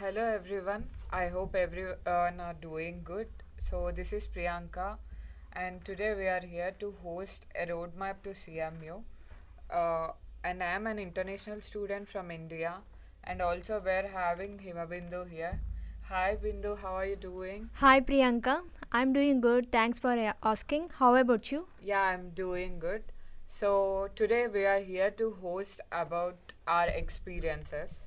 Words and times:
Hello 0.00 0.22
everyone. 0.24 0.84
I 1.12 1.28
hope 1.28 1.54
everyone 1.54 2.40
are 2.40 2.54
doing 2.62 3.02
good. 3.04 3.28
So 3.58 3.90
this 3.94 4.14
is 4.14 4.26
Priyanka, 4.26 4.96
and 5.52 5.84
today 5.84 6.14
we 6.20 6.26
are 6.34 6.40
here 6.52 6.70
to 6.80 6.94
host 7.02 7.44
a 7.54 7.66
roadmap 7.66 8.22
to 8.22 8.30
CMU. 8.30 9.02
Uh, 9.70 10.12
and 10.42 10.62
I 10.62 10.70
am 10.78 10.86
an 10.86 10.98
international 10.98 11.60
student 11.60 12.08
from 12.08 12.30
India, 12.30 12.72
and 13.24 13.42
also 13.42 13.82
we're 13.84 14.08
having 14.14 14.58
Himabindu 14.64 15.28
here. 15.28 15.60
Hi 16.08 16.34
Bindu, 16.46 16.74
how 16.80 16.94
are 16.94 17.04
you 17.04 17.16
doing? 17.28 17.68
Hi 17.84 18.00
Priyanka, 18.00 18.58
I'm 18.92 19.12
doing 19.12 19.42
good. 19.42 19.70
Thanks 19.70 19.98
for 19.98 20.18
uh, 20.18 20.32
asking. 20.42 20.92
How 20.98 21.14
about 21.14 21.52
you? 21.52 21.66
Yeah, 21.82 22.00
I'm 22.00 22.30
doing 22.30 22.78
good. 22.78 23.02
So 23.48 24.08
today 24.16 24.46
we 24.46 24.64
are 24.64 24.80
here 24.80 25.10
to 25.24 25.32
host 25.42 25.82
about 25.92 26.54
our 26.66 26.86
experiences. 26.86 28.06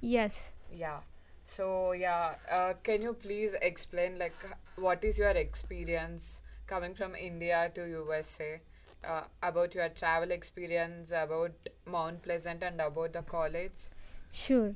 Yes. 0.00 0.54
Yeah. 0.72 1.00
So 1.44 1.92
yeah, 1.92 2.34
uh, 2.50 2.74
can 2.82 3.02
you 3.02 3.12
please 3.12 3.54
explain 3.60 4.18
like 4.18 4.34
what 4.76 5.04
is 5.04 5.18
your 5.18 5.30
experience 5.30 6.42
coming 6.66 6.94
from 6.94 7.14
India 7.14 7.70
to 7.74 7.88
USA? 7.88 8.60
Uh, 9.06 9.22
about 9.42 9.74
your 9.74 9.88
travel 9.90 10.30
experience, 10.30 11.10
about 11.10 11.52
Mount 11.84 12.22
Pleasant, 12.22 12.62
and 12.62 12.80
about 12.80 13.12
the 13.12 13.20
college. 13.20 13.90
Sure. 14.32 14.74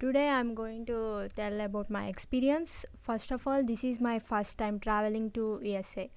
Today 0.00 0.28
I'm 0.28 0.54
going 0.54 0.86
to 0.86 1.28
tell 1.36 1.60
about 1.60 1.90
my 1.90 2.06
experience. 2.08 2.86
First 3.02 3.30
of 3.30 3.46
all, 3.46 3.62
this 3.62 3.84
is 3.84 4.00
my 4.00 4.18
first 4.18 4.56
time 4.56 4.80
traveling 4.80 5.30
to 5.32 5.60
USA. 5.62 6.10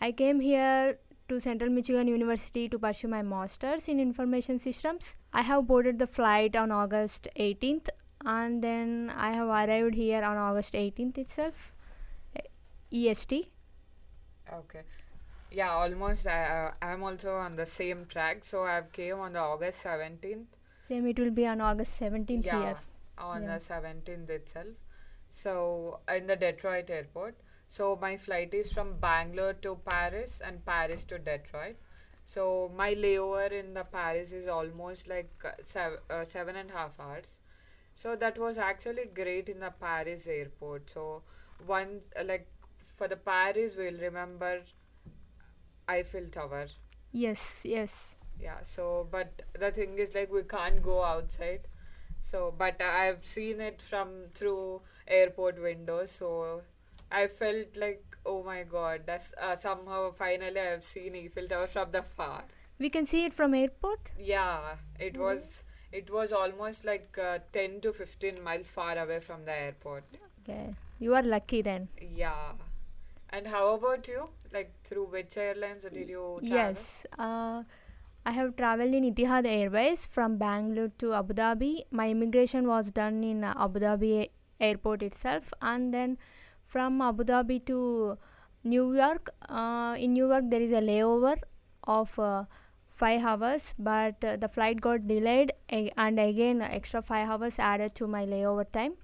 I 0.00 0.12
came 0.12 0.38
here 0.38 0.98
to 1.28 1.40
Central 1.40 1.70
Michigan 1.70 2.06
University 2.06 2.68
to 2.68 2.78
pursue 2.78 3.08
my 3.08 3.22
masters 3.22 3.88
in 3.88 3.98
information 3.98 4.58
systems. 4.58 5.16
I 5.32 5.42
have 5.42 5.66
boarded 5.66 5.98
the 5.98 6.06
flight 6.06 6.54
on 6.54 6.70
August 6.70 7.26
18th 7.36 7.88
and 8.24 8.62
then 8.62 9.12
I 9.16 9.32
have 9.32 9.48
arrived 9.48 9.94
here 9.94 10.22
on 10.22 10.36
August 10.36 10.74
18th 10.74 11.18
itself. 11.18 11.74
eh, 12.36 12.42
EST. 12.90 13.50
Okay. 14.52 14.82
Yeah, 15.50 15.70
almost. 15.72 16.26
I, 16.26 16.42
uh, 16.44 16.72
I'm 16.82 17.02
also 17.02 17.34
on 17.36 17.56
the 17.56 17.66
same 17.66 18.06
track. 18.06 18.44
So 18.44 18.64
I've 18.64 18.90
came 18.92 19.18
on 19.20 19.34
the 19.34 19.40
August 19.40 19.80
seventeenth. 19.82 20.48
Same 20.88 21.06
it 21.06 21.18
will 21.18 21.30
be 21.30 21.46
on 21.46 21.60
August 21.60 22.00
17th 22.00 22.44
Yeah, 22.46 22.60
here. 22.62 22.78
on 23.18 23.42
Yeah. 23.42 23.54
the 23.54 23.60
seventeenth 23.60 24.30
itself. 24.30 24.68
So 25.30 26.00
in 26.08 26.26
the 26.26 26.36
Detroit 26.36 26.90
airport. 26.90 27.36
So 27.68 27.96
my 28.00 28.16
flight 28.18 28.52
is 28.54 28.72
from 28.72 28.94
Bangalore 28.98 29.54
to 29.66 29.76
Paris 29.88 30.40
and 30.44 30.64
Paris 30.64 31.04
to 31.04 31.18
Detroit. 31.18 31.76
So 32.26 32.70
my 32.76 32.94
layover 32.94 33.50
in 33.52 33.72
the 33.74 33.84
Paris 33.84 34.32
is 34.32 34.46
almost 34.48 35.08
like 35.08 35.30
uh, 35.44 35.52
sev- 35.62 36.00
uh, 36.10 36.24
seven 36.24 36.56
and 36.56 36.70
a 36.70 36.74
half 36.74 36.98
hours. 37.00 37.36
So 37.94 38.16
that 38.16 38.38
was 38.38 38.58
actually 38.58 39.06
great 39.14 39.48
in 39.48 39.60
the 39.60 39.70
Paris 39.70 40.26
airport. 40.26 40.90
So 40.90 41.22
once 41.66 42.10
uh, 42.18 42.24
like 42.24 42.46
for 42.96 43.08
the 43.08 43.16
Paris, 43.16 43.74
we'll 43.76 43.98
remember 43.98 44.60
Eiffel 45.88 46.26
Tower. 46.28 46.66
Yes, 47.12 47.62
yes. 47.64 48.16
Yeah, 48.40 48.62
so 48.64 49.06
but 49.10 49.42
the 49.58 49.70
thing 49.70 49.98
is 49.98 50.14
like 50.14 50.32
we 50.32 50.42
can't 50.42 50.82
go 50.82 51.04
outside. 51.04 51.68
So 52.20 52.54
but 52.56 52.80
I've 52.80 53.24
seen 53.24 53.60
it 53.60 53.82
from 53.82 54.08
through 54.34 54.80
airport 55.06 55.60
windows, 55.60 56.10
so 56.12 56.62
I 57.10 57.26
felt 57.26 57.76
like 57.76 58.04
oh 58.24 58.42
my 58.42 58.62
god, 58.62 59.02
that's 59.06 59.34
uh, 59.40 59.56
somehow 59.56 60.12
finally 60.12 60.60
I've 60.60 60.84
seen 60.84 61.14
Eiffel 61.16 61.48
Tower 61.48 61.66
from 61.66 61.90
the 61.92 62.02
far. 62.02 62.44
We 62.78 62.90
can 62.90 63.06
see 63.06 63.24
it 63.24 63.34
from 63.34 63.54
airport. 63.54 64.10
Yeah, 64.18 64.76
it 64.98 65.16
was 65.16 65.62
it 65.92 66.10
was 66.10 66.32
almost 66.32 66.84
like 66.84 67.18
uh, 67.22 67.38
10 67.52 67.80
to 67.82 67.92
15 67.92 68.42
miles 68.42 68.68
far 68.68 68.98
away 68.98 69.20
from 69.20 69.44
the 69.44 69.52
airport. 69.52 70.04
Okay, 70.42 70.74
you 70.98 71.14
are 71.14 71.22
lucky 71.22 71.62
then. 71.62 71.88
Yeah. 72.16 72.52
And 73.30 73.46
how 73.46 73.74
about 73.74 74.08
you? 74.08 74.28
Like 74.52 74.72
through 74.84 75.06
which 75.06 75.36
airlines 75.36 75.84
did 75.84 76.08
you 76.08 76.38
travel? 76.40 76.48
Yes, 76.56 77.06
uh, 77.18 77.62
I 78.26 78.30
have 78.30 78.56
traveled 78.56 78.94
in 78.94 79.04
Etihad 79.04 79.46
Airways 79.46 80.06
from 80.06 80.36
Bangalore 80.36 80.90
to 80.98 81.14
Abu 81.14 81.34
Dhabi. 81.34 81.84
My 81.90 82.08
immigration 82.10 82.68
was 82.68 82.90
done 82.90 83.24
in 83.24 83.42
uh, 83.42 83.54
Abu 83.56 83.80
Dhabi 83.80 84.28
airport 84.60 85.02
itself, 85.02 85.52
and 85.62 85.94
then 85.94 86.18
from 86.66 87.00
Abu 87.00 87.24
Dhabi 87.24 87.64
to 87.66 88.18
New 88.64 88.94
York. 88.94 89.30
Uh, 89.48 89.96
in 89.98 90.12
New 90.12 90.28
York, 90.28 90.44
there 90.48 90.60
is 90.60 90.72
a 90.72 90.80
layover 90.80 91.36
of 91.84 92.18
uh, 92.18 92.44
five 93.02 93.24
hours, 93.24 93.74
but 93.78 94.24
uh, 94.24 94.36
the 94.36 94.48
flight 94.48 94.80
got 94.80 95.06
delayed, 95.08 95.52
and 95.70 96.20
again 96.26 96.62
extra 96.62 97.02
five 97.02 97.28
hours 97.28 97.58
added 97.58 97.94
to 98.02 98.06
my 98.16 98.24
layover 98.34 98.66
time. 98.80 98.94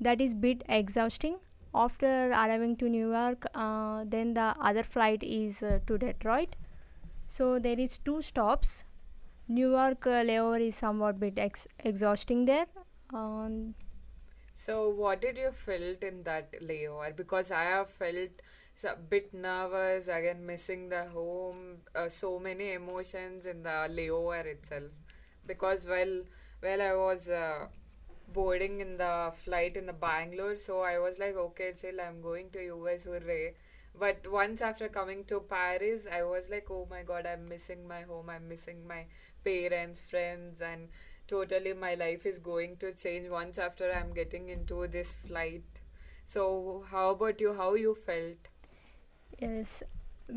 That 0.00 0.20
is 0.20 0.34
bit 0.34 0.62
exhausting. 0.68 1.36
After 1.74 2.10
arriving 2.32 2.76
to 2.82 2.88
New 2.88 3.10
York, 3.12 3.46
uh, 3.54 4.04
then 4.06 4.34
the 4.34 4.54
other 4.60 4.82
flight 4.82 5.22
is 5.22 5.62
uh, 5.62 5.78
to 5.88 5.98
Detroit. 5.98 6.56
So 7.28 7.58
there 7.58 7.78
is 7.78 7.98
two 7.98 8.22
stops. 8.22 8.84
New 9.48 9.70
York 9.72 10.06
uh, 10.06 10.22
layover 10.30 10.60
is 10.66 10.76
somewhat 10.76 11.20
bit 11.20 11.38
ex- 11.38 11.68
exhausting 11.84 12.44
there. 12.46 12.66
Um, 13.12 13.74
So, 14.54 14.74
what 14.88 15.20
did 15.22 15.36
you 15.36 15.50
felt 15.52 16.04
in 16.08 16.22
that 16.24 16.52
layover? 16.62 17.14
Because 17.16 17.50
I 17.50 17.64
have 17.64 17.90
felt 17.90 18.42
a 18.82 18.96
bit 18.96 19.32
nervous, 19.32 20.08
again 20.08 20.44
missing 20.44 20.88
the 20.88 21.04
home, 21.06 21.76
uh, 21.94 22.08
so 22.08 22.40
many 22.40 22.72
emotions 22.72 23.46
in 23.46 23.62
the 23.62 23.88
layover 23.88 24.44
itself. 24.44 24.90
Because 25.46 25.86
well, 25.86 26.22
well, 26.62 26.82
I 26.82 26.94
was 26.94 27.28
uh, 27.28 27.68
boarding 28.32 28.80
in 28.80 28.96
the 28.96 29.32
flight 29.44 29.76
in 29.76 29.86
the 29.86 29.92
Bangalore, 29.92 30.56
so 30.56 30.80
I 30.80 30.98
was 30.98 31.18
like, 31.18 31.36
okay, 31.36 31.72
still 31.74 32.00
I'm 32.00 32.20
going 32.20 32.50
to 32.50 32.60
US, 32.66 33.04
hooray! 33.04 33.54
But 33.98 34.26
once 34.30 34.60
after 34.60 34.88
coming 34.88 35.24
to 35.26 35.40
Paris, 35.40 36.06
I 36.10 36.22
was 36.24 36.50
like, 36.50 36.70
oh 36.70 36.86
my 36.90 37.02
God, 37.02 37.26
I'm 37.26 37.48
missing 37.48 37.86
my 37.86 38.02
home, 38.02 38.28
I'm 38.30 38.48
missing 38.48 38.86
my 38.88 39.06
parents, 39.44 40.00
friends, 40.00 40.60
and 40.60 40.88
totally 41.28 41.72
my 41.74 41.94
life 41.94 42.26
is 42.26 42.38
going 42.38 42.76
to 42.78 42.92
change 42.92 43.28
once 43.28 43.58
after 43.58 43.92
I'm 43.92 44.12
getting 44.12 44.48
into 44.48 44.86
this 44.88 45.14
flight. 45.26 45.62
So, 46.26 46.84
how 46.90 47.10
about 47.10 47.40
you? 47.40 47.52
How 47.54 47.74
you 47.74 47.94
felt? 47.94 48.48
Yes, 49.40 49.82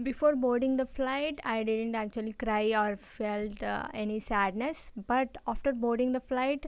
before 0.03 0.35
boarding 0.35 0.77
the 0.77 0.85
flight, 0.85 1.39
I 1.43 1.63
didn't 1.63 1.95
actually 1.95 2.33
cry 2.33 2.73
or 2.75 2.95
felt 2.97 3.61
uh, 3.63 3.87
any 3.93 4.19
sadness. 4.19 4.91
But 5.07 5.37
after 5.47 5.73
boarding 5.73 6.11
the 6.11 6.19
flight, 6.19 6.65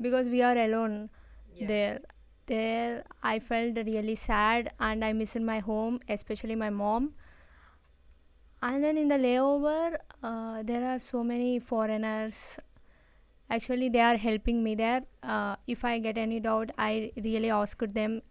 because 0.00 0.28
we 0.28 0.42
are 0.42 0.56
alone 0.56 1.10
Yeah. 1.54 1.66
there, 1.68 2.00
there 2.46 3.04
I 3.22 3.38
felt 3.38 3.76
really 3.76 4.14
sad 4.14 4.72
and 4.80 5.04
I 5.04 5.12
missed 5.12 5.40
my 5.40 5.60
home, 5.60 6.00
especially 6.08 6.54
my 6.56 6.70
mom. 6.70 7.14
And 8.62 8.84
then 8.84 8.98
in 8.98 9.08
the 9.08 9.16
layover, 9.16 9.96
uh, 10.22 10.62
there 10.62 10.86
are 10.86 10.98
so 10.98 11.24
many 11.24 11.58
foreigners 11.58 12.58
actually 13.50 13.88
they 13.88 14.00
are 14.00 14.16
helping 14.16 14.62
me 14.62 14.74
there 14.74 15.02
uh, 15.22 15.56
if 15.66 15.84
i 15.84 15.98
get 15.98 16.16
any 16.18 16.40
doubt 16.40 16.70
i 16.78 17.12
really 17.24 17.50
asked 17.50 17.94
them 17.94 18.22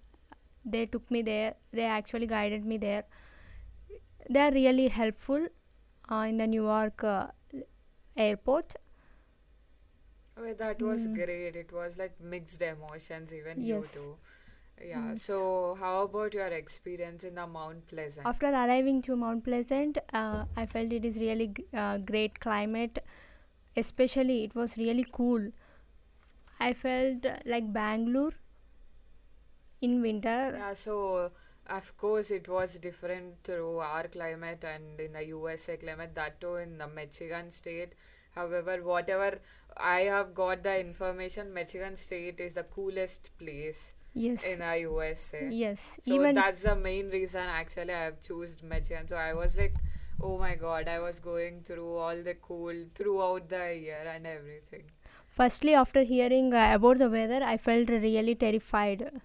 they 0.66 0.86
took 0.86 1.10
me 1.12 1.22
there 1.22 1.54
they 1.72 1.84
actually 1.84 2.28
guided 2.28 2.66
me 2.66 2.78
there 2.78 3.04
they 4.30 4.40
are 4.42 4.52
really 4.52 4.88
helpful 4.88 5.48
uh, 6.12 6.26
in 6.28 6.38
the 6.38 6.48
new 6.48 6.64
york 6.66 7.04
uh, 7.04 7.28
airport 8.16 8.76
Okay, 10.38 10.54
that 10.54 10.82
was 10.82 11.06
Mm. 11.08 11.16
great. 11.16 11.56
It 11.56 11.72
was 11.74 11.98
like 11.98 12.20
mixed 12.22 12.62
emotions, 12.62 13.34
even 13.34 13.62
Yes. 13.62 13.96
you 13.96 14.02
too. 14.02 14.18
Yeah. 14.90 15.08
Mm. 15.14 15.20
So, 15.20 15.76
how 15.80 16.04
about 16.04 16.34
your 16.34 16.48
experience 16.60 17.24
in 17.26 17.36
the 17.36 17.48
Mount 17.48 17.88
Pleasant? 17.88 18.26
after 18.32 18.48
arriving 18.62 19.02
to 19.08 19.16
mount 19.24 19.44
pleasant 19.46 19.98
uh, 20.22 20.44
i 20.64 20.66
felt 20.74 20.94
it 20.98 21.06
is 21.10 21.20
really 21.24 21.48
g- 21.60 21.66
uh, 21.84 21.98
great 22.12 22.40
climate 22.46 23.00
especially 23.84 24.38
it 24.46 24.56
was 24.62 24.78
really 24.78 25.06
cool 25.20 25.48
i 26.60 26.74
felt 26.74 27.26
uh, 27.26 27.38
like 27.46 27.72
bangalore 27.74 28.34
in 29.82 30.02
winter 30.02 30.54
Yeah, 30.58 30.74
so 30.74 31.32
of 31.68 31.96
course 31.98 32.32
it 32.32 32.48
was 32.48 32.76
different 32.76 33.44
through 33.44 33.78
our 33.78 34.08
climate 34.08 34.64
and 34.64 35.00
in 35.00 35.14
the 35.14 35.26
USA 35.26 35.78
climate, 35.78 36.16
that 36.16 36.42
too 36.42 36.56
in 36.56 36.78
the 36.78 36.88
Michigan 36.88 37.52
state. 37.52 37.94
However, 38.36 38.82
whatever 38.84 39.40
I 39.78 40.02
have 40.02 40.34
got 40.34 40.64
the 40.64 40.80
information, 40.80 41.54
Michigan 41.54 41.96
state 41.96 42.40
is 42.40 42.54
the 42.54 42.64
coolest 42.64 43.32
place 43.38 43.94
yes 44.14 44.46
in 44.46 44.60
the 44.60 44.80
USA. 44.80 45.48
yes 45.52 46.00
So 46.04 46.14
even 46.14 46.36
that's 46.36 46.64
the 46.64 46.76
main 46.76 47.10
reason 47.10 47.42
actually 47.42 47.94
I 47.94 48.04
have 48.06 48.22
chosen 48.22 48.68
Michigan. 48.68 49.08
So 49.08 49.16
I 49.16 49.34
was 49.34 49.58
like, 49.58 49.76
oh 50.22 50.38
my 50.38 50.56
god, 50.56 50.88
I 50.88 51.00
was 51.00 51.20
going 51.20 51.62
through 51.64 51.96
all 51.96 52.24
the 52.24 52.36
cool 52.36 52.74
throughout 52.96 53.50
the 53.50 53.76
year 53.76 54.04
and 54.14 54.26
everything. 54.28 54.84
Firstly, 55.28 55.74
after 55.74 56.04
hearing 56.04 56.54
uh, 56.54 56.72
about 56.76 56.98
the 56.98 57.10
weather, 57.10 57.42
I 57.44 57.58
felt 57.58 57.90
really 57.90 58.36
terrified 58.36 59.22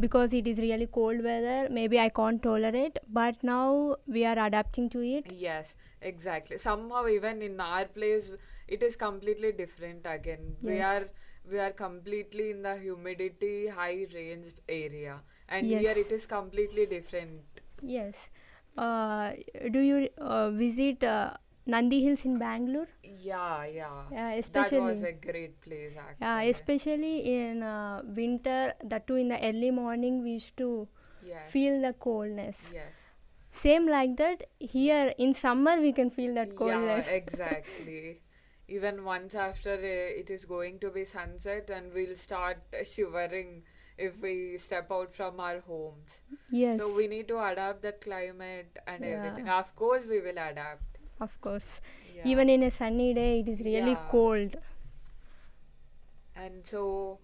because 0.00 0.34
it 0.34 0.46
is 0.46 0.58
really 0.58 0.86
cold 0.86 1.22
weather. 1.22 1.68
Maybe 1.70 1.98
I 1.98 2.08
can't 2.08 2.42
tolerate, 2.42 2.98
but 3.08 3.42
now 3.42 3.96
we 4.06 4.24
are 4.24 4.38
adapting 4.38 4.88
to 4.90 5.00
it. 5.00 5.32
Yes, 5.32 5.76
exactly. 6.00 6.58
Somehow 6.58 7.06
even 7.08 7.42
in 7.42 7.60
our 7.60 7.84
place 7.84 8.32
it 8.68 8.82
is 8.82 8.96
completely 8.96 9.52
different 9.52 10.06
again. 10.06 10.56
We 10.62 10.80
are 10.80 11.08
we 11.50 11.58
are 11.60 11.70
completely 11.70 12.50
in 12.50 12.62
the 12.62 12.76
humidity 12.76 13.68
high 13.68 14.06
range 14.12 14.48
area 14.68 15.20
and 15.48 15.66
Yes. 15.66 15.82
here 15.82 16.04
it 16.04 16.12
is 16.12 16.26
completely 16.26 16.86
different 16.86 17.60
Yes. 17.82 18.30
Uh, 18.76 19.32
do 19.70 19.80
you 19.80 20.08
uh, 20.18 20.50
visit 20.50 21.02
uh, 21.04 21.34
Nandi 21.66 22.02
Hills 22.02 22.24
in 22.24 22.38
Bangalore? 22.38 22.88
yeah 23.26 23.64
yeah 23.66 24.02
Yeah, 24.10 24.30
especially. 24.32 24.78
that 24.78 24.88
was 24.88 25.02
a 25.02 25.12
great 25.12 25.60
place 25.62 25.92
actually. 25.96 26.20
yeah, 26.20 26.40
especially 26.50 27.14
in 27.34 27.62
uh, 27.62 28.02
winter, 28.04 28.74
that 28.84 29.06
too 29.06 29.16
in 29.16 29.28
the 29.28 29.38
early 29.48 29.70
morning, 29.70 30.22
we 30.22 30.32
used 30.32 30.56
to 30.58 30.88
yes 31.22 31.50
feel 31.52 31.80
the 31.82 31.92
coldness. 31.94 32.74
yes 32.74 33.04
Same 33.50 33.86
like 33.88 34.16
that, 34.16 34.44
here 34.58 35.12
in 35.18 35.32
summer, 35.34 35.80
we 35.80 35.92
can 35.92 36.10
feel 36.10 36.34
that 36.34 36.54
coldness. 36.54 37.08
Yeah, 37.08 37.14
exactly. 37.22 38.22
Even 38.68 39.04
once 39.04 39.34
after 39.34 39.74
uh, 39.74 40.20
it 40.20 40.30
is 40.30 40.44
going 40.44 40.78
to 40.80 40.90
be 40.90 41.04
sunset, 41.04 41.70
and 41.70 41.92
we'll 41.92 42.16
start 42.16 42.58
uh, 42.78 42.84
shivering 42.84 43.62
if 43.96 44.18
we 44.20 44.56
step 44.58 44.90
out 44.90 45.14
from 45.14 45.40
our 45.40 45.60
homes. 45.60 46.20
yes, 46.50 46.78
So 46.78 46.92
we 46.92 47.06
need 47.06 47.28
to 47.28 47.38
adapt 47.44 47.82
that 47.82 48.00
climate 48.00 48.76
and 48.86 49.04
Yeah. 49.04 49.14
everything. 49.16 49.48
Of 49.48 49.74
course, 49.76 50.06
we 50.06 50.20
will 50.20 50.38
adapt. 50.50 50.95
Of 51.20 51.40
course. 51.40 51.80
Yeah. 52.14 52.22
Even 52.24 52.48
in 52.48 52.62
a 52.62 52.70
sunny 52.70 53.12
day, 53.14 53.40
it 53.40 53.48
is 53.48 53.60
really 53.62 53.92
Yeah. 53.92 54.08
cold. 54.10 54.56
and 56.34 56.66
so, 56.66 57.18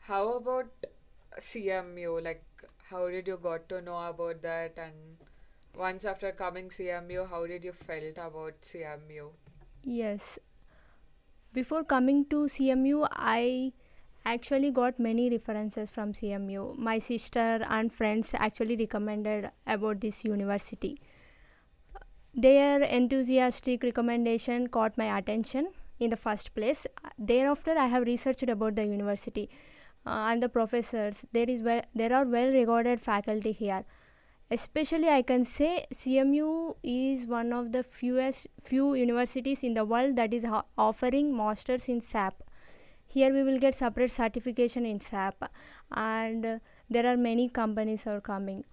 how 0.00 0.34
about 0.34 0.86
CMU? 1.40 2.20
Like, 2.20 2.44
how 2.90 3.08
did 3.08 3.26
you 3.26 3.36
got 3.42 3.68
to 3.70 3.80
know 3.80 3.98
about 4.08 4.42
that? 4.42 4.76
And 4.76 5.18
once 5.74 6.04
after 6.04 6.32
coming 6.32 6.68
CMU, 6.70 7.24
how 7.28 7.46
did 7.46 7.64
you 7.64 7.72
felt 7.72 8.18
about 8.18 8.60
CMU? 8.62 9.30
Yes. 9.84 10.38
Before 11.52 11.84
coming 11.84 12.24
to 12.26 12.48
CMU, 12.48 13.06
I 13.12 13.72
actually 14.24 14.70
got 14.70 14.98
many 14.98 15.28
references 15.30 15.90
from 15.90 16.12
CMU. 16.12 16.74
My 16.76 16.98
sister 16.98 17.64
and 17.68 17.92
friends 17.92 18.34
actually 18.34 18.76
recommended 18.76 19.50
about 19.66 20.00
this 20.00 20.24
university. 20.24 21.00
Their 22.34 22.82
enthusiastic 22.82 23.82
recommendation 23.82 24.68
caught 24.68 24.96
my 24.96 25.18
attention 25.18 25.72
in 26.00 26.10
the 26.10 26.16
first 26.16 26.54
place. 26.54 26.86
Thereafter, 27.18 27.72
I 27.78 27.86
have 27.86 28.04
researched 28.06 28.42
about 28.44 28.74
the 28.76 28.86
university 28.86 29.50
uh, 30.06 30.28
and 30.30 30.42
the 30.42 30.48
professors. 30.48 31.26
There 31.32 31.48
is 31.48 31.62
well, 31.62 31.82
there 31.94 32.12
are 32.12 32.24
well 32.24 32.50
regarded 32.50 33.00
faculty 33.00 33.52
here. 33.52 33.84
Especially, 34.50 35.08
I 35.08 35.22
can 35.22 35.44
say 35.44 35.86
CMU 35.92 36.76
is 36.82 37.26
one 37.26 37.52
of 37.52 37.72
the 37.72 37.82
fewest 37.82 38.46
few 38.62 38.94
universities 38.94 39.62
in 39.62 39.74
the 39.74 39.84
world 39.84 40.16
that 40.16 40.32
is 40.32 40.44
ho- 40.44 40.64
offering 40.76 41.34
masters 41.36 41.88
in 41.88 42.00
SAP. 42.00 42.42
Here 43.06 43.32
we 43.32 43.42
will 43.42 43.58
get 43.58 43.74
separate 43.74 44.10
certification 44.10 44.86
in 44.86 45.00
SAP, 45.00 45.50
and 45.90 46.46
uh, 46.46 46.58
there 46.88 47.06
are 47.06 47.16
many 47.16 47.48
companies 47.48 48.06
are 48.06 48.20
coming. 48.20 48.64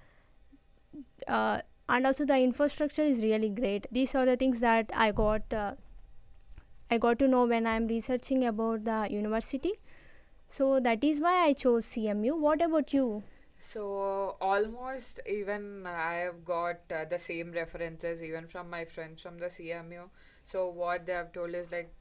Uh, 1.27 1.61
and 1.89 2.07
also 2.07 2.25
the 2.25 2.37
infrastructure 2.39 3.03
is 3.03 3.23
really 3.23 3.49
great. 3.49 3.87
These 3.91 4.15
are 4.15 4.25
the 4.25 4.37
things 4.37 4.61
that 4.61 4.89
I 4.93 5.11
got. 5.11 5.53
Uh, 5.53 5.75
I 6.91 6.97
got 6.99 7.19
to 7.19 7.27
know 7.27 7.45
when 7.45 7.65
I 7.65 7.75
am 7.75 7.87
researching 7.87 8.45
about 8.45 8.85
the 8.85 9.07
university. 9.09 9.73
So 10.49 10.79
that 10.81 11.03
is 11.03 11.21
why 11.21 11.45
I 11.45 11.53
chose 11.53 11.85
CMU. 11.85 12.39
What 12.39 12.61
about 12.61 12.93
you? 12.93 13.23
So 13.59 14.37
almost 14.41 15.19
even 15.25 15.85
I 15.85 16.15
have 16.15 16.45
got 16.45 16.79
uh, 16.91 17.05
the 17.05 17.19
same 17.19 17.51
references 17.51 18.23
even 18.23 18.47
from 18.47 18.69
my 18.69 18.85
friends 18.85 19.21
from 19.21 19.37
the 19.39 19.49
CMU. 19.49 20.09
So 20.45 20.67
what 20.69 21.05
they 21.05 21.13
have 21.13 21.33
told 21.33 21.53
is 21.55 21.71
like 21.71 21.93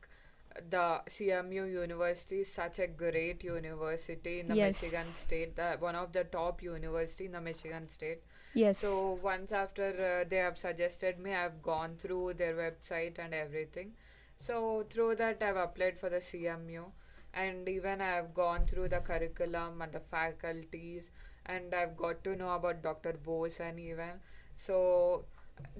the 0.70 1.02
CMU 1.08 1.64
University 1.66 2.40
is 2.40 2.52
such 2.52 2.78
a 2.78 2.86
great 2.86 3.44
university 3.44 4.40
in 4.40 4.48
the 4.48 4.56
Yes. 4.56 4.82
Michigan 4.82 5.14
state, 5.14 5.56
the, 5.56 5.76
one 5.78 5.94
of 5.96 6.12
the 6.12 6.24
top 6.24 6.62
university 6.62 7.26
in 7.26 7.32
the 7.32 7.40
Michigan 7.40 7.88
state. 7.88 8.22
Yes. 8.54 8.78
So 8.78 9.18
once 9.22 9.52
after 9.52 9.88
uh, 10.22 10.28
they 10.28 10.36
have 10.36 10.56
suggested 10.58 11.18
me, 11.18 11.34
I've 11.34 11.62
gone 11.62 11.96
through 11.98 12.34
their 12.34 12.54
website 12.54 13.18
and 13.18 13.34
everything. 13.34 13.92
So 14.38 14.84
through 14.90 15.16
that, 15.16 15.42
I've 15.42 15.56
applied 15.56 15.98
for 15.98 16.08
the 16.08 16.20
CMU, 16.20 16.92
and 17.34 17.68
even 17.68 18.00
I've 18.00 18.34
gone 18.34 18.66
through 18.66 18.88
the 18.88 19.00
curriculum 19.00 19.82
and 19.82 19.92
the 19.92 20.00
faculties, 20.00 21.10
and 21.46 21.74
I've 21.74 21.96
got 21.96 22.24
to 22.24 22.36
know 22.36 22.50
about 22.54 22.82
Dr. 22.82 23.12
Bose 23.14 23.60
and 23.60 23.78
even 23.80 24.20
so 24.56 25.24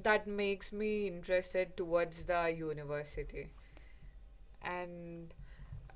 that 0.03 0.27
makes 0.27 0.73
me 0.73 1.07
interested 1.09 1.77
towards 1.77 2.25
the 2.25 2.49
university. 2.57 3.51
And 4.63 5.35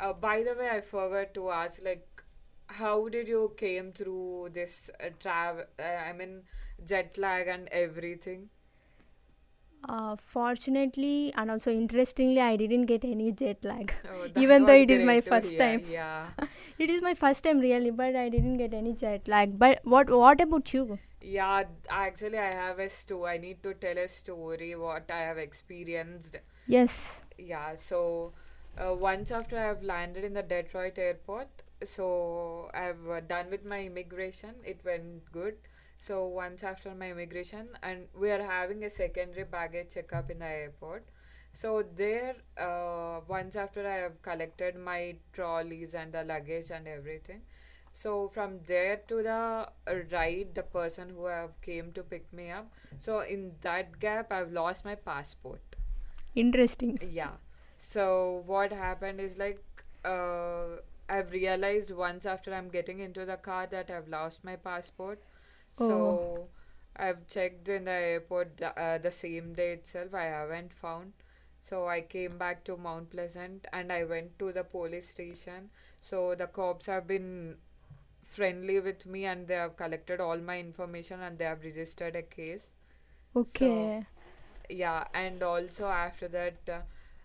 uh, 0.01 0.13
by 0.13 0.43
the 0.43 0.55
way, 0.55 0.69
I 0.71 0.81
forgot 0.81 1.35
to 1.35 1.51
ask, 1.51 1.81
like, 1.85 2.07
how 2.73 3.09
did 3.09 3.29
you 3.29 3.53
came 3.57 3.93
through 3.93 4.51
this 4.53 4.91
uh, 5.01 5.11
travel? 5.21 5.65
Uh, 5.79 5.83
I 5.83 6.13
mean, 6.13 6.43
jet 6.87 7.19
lag 7.19 7.49
and 7.49 7.69
everything. 7.69 8.49
Uh, 9.89 10.15
fortunately 10.17 11.33
and 11.37 11.51
also 11.51 11.73
interestingly, 11.73 12.41
I 12.41 12.57
didn't 12.57 12.87
get 12.87 13.05
any 13.05 13.33
jet 13.33 13.65
lag. 13.65 13.93
Oh, 14.09 14.29
Even 14.37 14.65
though 14.65 14.75
it 14.75 14.91
is 14.91 15.03
my 15.03 15.21
first 15.21 15.51
hear, 15.51 15.61
time. 15.61 15.83
Yeah. 15.91 16.27
It 16.79 16.91
is 16.91 17.03
my 17.03 17.15
first 17.15 17.45
time 17.45 17.59
really, 17.59 17.91
but 17.91 18.17
I 18.17 18.29
didn't 18.29 18.59
get 18.59 18.75
any 18.75 18.93
jet 18.93 19.27
lag. 19.29 19.59
But 19.59 19.81
what 19.85 20.11
what 20.11 20.41
about 20.41 20.73
you? 20.75 20.99
Yeah, 21.21 21.65
actually, 21.89 22.39
I 22.39 22.53
have 22.53 22.79
a 22.79 22.89
story. 22.89 23.31
I 23.33 23.39
need 23.39 23.63
to 23.65 23.75
tell 23.75 23.99
a 23.99 24.09
story 24.09 24.75
what 24.77 25.11
I 25.11 25.21
have 25.21 25.39
experienced. 25.39 26.37
Yes. 26.67 27.23
Yeah, 27.39 27.75
so 27.77 28.33
uh, 28.79 28.95
once 28.95 29.31
after 29.31 29.59
I 29.59 29.67
have 29.69 29.83
landed 29.83 30.25
in 30.25 30.35
the 30.35 30.43
Detroit 30.43 30.99
airport, 30.99 31.49
so 31.85 32.71
I've 32.75 33.09
uh, 33.09 33.21
done 33.21 33.51
with 33.51 33.65
my 33.65 33.85
immigration. 33.85 34.55
It 34.65 34.81
went 34.85 35.31
good. 35.33 35.55
So 35.99 36.27
once 36.27 36.65
after 36.65 36.95
my 36.95 37.11
immigration, 37.11 37.69
and 37.83 38.09
we 38.19 38.31
are 38.31 38.43
having 38.43 38.85
a 38.85 38.91
secondary 38.91 39.45
baggage 39.45 39.95
checkup 39.95 40.31
in 40.31 40.41
the 40.41 40.47
airport. 40.47 41.05
So 41.53 41.85
there, 41.95 42.35
uh, 42.59 43.21
once 43.29 43.57
after 43.57 43.87
I 43.87 43.97
have 43.97 44.21
collected 44.23 44.77
my 44.77 45.17
trolleys 45.33 45.95
and 45.95 46.13
the 46.13 46.25
luggage 46.25 46.71
and 46.71 46.89
everything, 46.89 47.43
so 47.93 48.29
from 48.29 48.59
there 48.67 49.01
to 49.09 49.23
the 49.23 49.69
right, 50.11 50.55
the 50.55 50.63
person 50.63 51.11
who 51.11 51.27
have 51.27 51.51
came 51.61 51.93
to 51.93 52.03
pick 52.03 52.33
me 52.33 52.51
up. 52.51 52.73
So 52.99 53.21
in 53.21 53.53
that 53.61 54.01
gap, 54.01 54.33
I've 54.33 54.53
lost 54.53 54.85
my 54.85 54.95
passport. 54.95 55.61
Interesting. 56.35 56.99
Yeah. 57.13 57.33
So 57.79 58.43
what 58.47 58.73
happened 58.73 59.21
is 59.21 59.37
like 59.37 59.63
uh, 60.05 60.81
I've 61.09 61.33
realized 61.33 61.91
once 61.91 62.27
after 62.27 62.55
I'm 62.55 62.69
getting 62.71 63.01
into 63.01 63.25
the 63.25 63.37
car 63.37 63.67
that 63.69 63.91
I've 63.91 64.09
lost 64.09 64.45
my 64.45 64.57
passport. 64.57 65.23
Oh. 65.79 65.87
So 65.89 66.49
I've 66.97 67.27
checked 67.27 67.69
in 67.69 67.85
the 67.85 67.91
airport 67.93 68.57
the, 68.59 68.79
uh, 68.79 68.99
the 68.99 69.11
same 69.11 69.55
day 69.55 69.73
itself. 69.73 70.15
I 70.15 70.25
haven't 70.25 70.73
found. 70.73 71.13
So 71.63 71.87
I 71.89 72.01
came 72.03 72.39
back 72.39 72.65
to 72.65 72.77
Mount 72.77 73.11
Pleasant 73.11 73.67
and 73.73 73.93
I 73.93 74.05
went 74.05 74.39
to 74.41 74.53
the 74.53 74.65
police 74.65 75.09
station. 75.11 75.71
So 76.01 76.35
the 76.35 76.47
cops 76.49 76.87
have 76.87 77.07
been 77.07 77.57
friendly 78.25 78.81
with 78.81 79.07
me 79.07 79.27
and 79.27 79.47
they 79.47 79.55
have 79.55 79.77
collected 79.77 80.21
all 80.21 80.39
my 80.39 80.59
information 80.59 81.21
and 81.23 81.39
they 81.39 81.45
have 81.45 81.65
registered 81.65 82.17
a 82.17 82.23
case 82.23 82.71
Okay. 83.35 84.07
yeah 84.69 85.05
and 85.15 85.43
also 85.43 85.87
after 85.87 86.29
that 86.29 86.57
uh, 86.69 86.81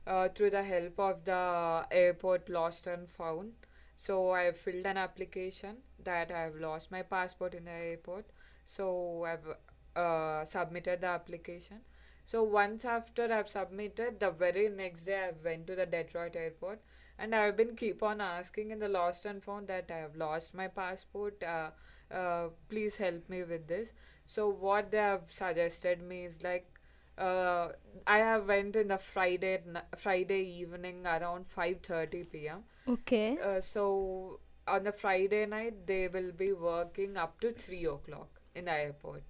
uh, 0.09 0.29
through 0.29 0.49
the 0.49 0.63
help 0.63 0.99
of 0.99 1.23
the 1.25 1.85
airport 1.91 2.49
lost 2.49 2.87
and 2.87 3.09
found 3.09 3.53
so 4.01 4.31
i 4.31 4.51
filled 4.51 4.85
an 4.85 4.97
application 4.97 5.77
that 6.03 6.31
i 6.31 6.41
have 6.41 6.55
lost 6.55 6.91
my 6.91 7.01
passport 7.01 7.53
in 7.53 7.65
the 7.65 7.71
airport. 7.71 8.25
So 8.65 9.25
i've 9.25 9.47
uh, 9.95 10.45
submitted 10.45 11.01
the 11.01 11.07
application. 11.07 11.81
So 12.25 12.43
once 12.43 12.85
after 12.85 13.31
i've 13.33 13.49
submitted 13.49 14.19
the 14.19 14.31
very 14.31 14.69
next 14.69 15.03
day 15.05 15.19
i 15.29 15.31
went 15.43 15.67
to 15.67 15.75
the 15.75 15.85
detroit 15.85 16.35
airport. 16.35 16.79
And 17.19 17.33
i've 17.35 17.57
been 17.57 17.75
keep 17.75 18.03
on 18.03 18.21
asking 18.21 18.71
in 18.71 18.79
the 18.79 18.89
lost 18.89 19.25
and 19.25 19.43
found 19.43 19.67
that 19.67 19.91
i 19.91 19.97
have 19.97 20.15
lost 20.15 20.53
my 20.53 20.67
passport 20.67 21.41
uh, 21.43 21.69
uh, 22.11 22.47
please 22.69 22.97
help 22.97 23.29
me 23.29 23.43
with 23.43 23.67
this. 23.67 23.93
So 24.25 24.49
what 24.49 24.91
they 24.91 24.97
have 24.97 25.23
suggested 25.29 26.01
me 26.01 26.25
is 26.25 26.43
like 26.43 26.76
uh, 27.17 27.69
I 28.05 28.17
have 28.19 28.47
went 28.47 28.75
in 28.75 28.89
the 28.89 28.97
Friday 28.97 29.61
n- 29.67 29.81
Friday 29.97 30.41
evening 30.61 31.05
around 31.05 31.45
5:30 31.55 32.23
p.m. 32.31 32.63
Okay. 32.87 33.37
Uh, 33.39 33.61
so 33.61 34.39
on 34.67 34.83
the 34.83 34.91
Friday 34.91 35.45
night 35.45 35.85
they 35.87 36.07
will 36.07 36.31
be 36.31 36.53
working 36.53 37.17
up 37.17 37.39
to 37.41 37.51
three 37.53 37.85
o'clock 37.85 38.41
in 38.55 38.65
the 38.65 38.71
airport. 38.71 39.23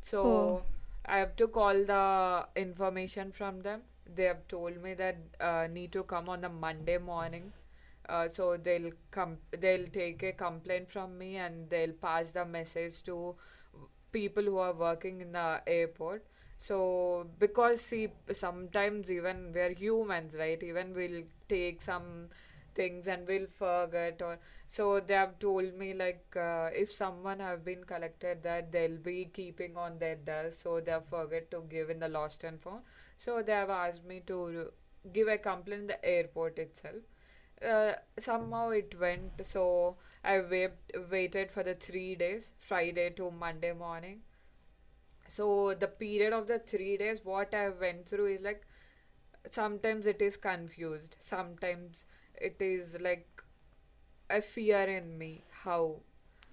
So 0.00 0.22
Oh. 0.24 0.62
I 1.04 1.18
have 1.18 1.36
to 1.36 1.48
call 1.48 1.84
the 1.84 2.46
information 2.56 3.32
from 3.32 3.60
them. 3.62 3.82
They 4.14 4.24
have 4.24 4.46
told 4.48 4.82
me 4.82 4.94
that 4.94 5.16
uh, 5.40 5.66
need 5.68 5.92
to 5.92 6.02
come 6.04 6.28
on 6.28 6.40
the 6.42 6.48
Monday 6.48 6.98
morning. 6.98 7.52
Uh, 8.08 8.28
so 8.30 8.56
they'll 8.56 8.92
come. 9.10 9.38
They'll 9.50 9.86
take 9.88 10.22
a 10.22 10.32
complaint 10.32 10.90
from 10.90 11.18
me 11.18 11.36
and 11.36 11.68
they'll 11.70 11.92
pass 12.06 12.30
the 12.32 12.44
message 12.44 13.02
to 13.04 13.34
people 14.12 14.42
who 14.44 14.58
are 14.58 14.72
working 14.72 15.20
in 15.20 15.32
the 15.32 15.60
airport. 15.66 16.24
So 16.58 17.26
because 17.38 17.80
see 17.80 18.08
sometimes 18.32 19.10
even 19.10 19.52
we're 19.54 19.72
humans, 19.72 20.34
right? 20.38 20.62
Even 20.62 20.94
we'll 20.94 21.22
take 21.48 21.80
some 21.82 22.28
things 22.74 23.08
and 23.08 23.26
we'll 23.26 23.46
forget 23.58 24.20
or 24.20 24.38
so 24.68 25.00
they 25.00 25.14
have 25.14 25.38
told 25.38 25.74
me 25.78 25.94
like 25.94 26.36
uh, 26.36 26.68
if 26.74 26.92
someone 26.92 27.40
have 27.40 27.64
been 27.64 27.82
collected 27.84 28.42
that 28.42 28.70
they'll 28.70 28.98
be 28.98 29.30
keeping 29.32 29.76
on 29.78 29.98
their 29.98 30.16
desk 30.16 30.60
so 30.62 30.80
they 30.80 30.90
have 30.90 31.06
forget 31.06 31.50
to 31.50 31.62
give 31.70 31.88
in 31.88 32.00
the 32.00 32.08
lost 32.08 32.44
and 32.44 32.60
found. 32.60 32.82
So 33.18 33.42
they 33.42 33.52
have 33.52 33.70
asked 33.70 34.04
me 34.04 34.22
to 34.26 34.70
give 35.12 35.28
a 35.28 35.38
complaint 35.38 35.82
in 35.82 35.86
the 35.88 36.04
airport 36.04 36.58
itself. 36.58 37.02
Uh, 37.66 37.92
somehow 38.18 38.68
it 38.70 38.94
went 39.00 39.32
so 39.46 39.96
i 40.22 40.38
wait, 40.40 40.72
waited 41.10 41.50
for 41.50 41.62
the 41.62 41.74
three 41.74 42.14
days 42.14 42.52
friday 42.60 43.08
to 43.10 43.30
monday 43.30 43.72
morning 43.72 44.20
so 45.28 45.74
the 45.78 45.86
period 45.86 46.32
of 46.32 46.46
the 46.46 46.58
three 46.58 46.96
days 46.96 47.20
what 47.24 47.54
i 47.54 47.68
went 47.68 48.06
through 48.06 48.26
is 48.26 48.42
like 48.42 48.66
sometimes 49.50 50.06
it 50.06 50.20
is 50.22 50.36
confused 50.36 51.16
sometimes 51.20 52.04
it 52.40 52.56
is 52.60 52.96
like 53.00 53.42
a 54.30 54.40
fear 54.40 54.82
in 54.98 55.16
me 55.18 55.44
how 55.64 55.96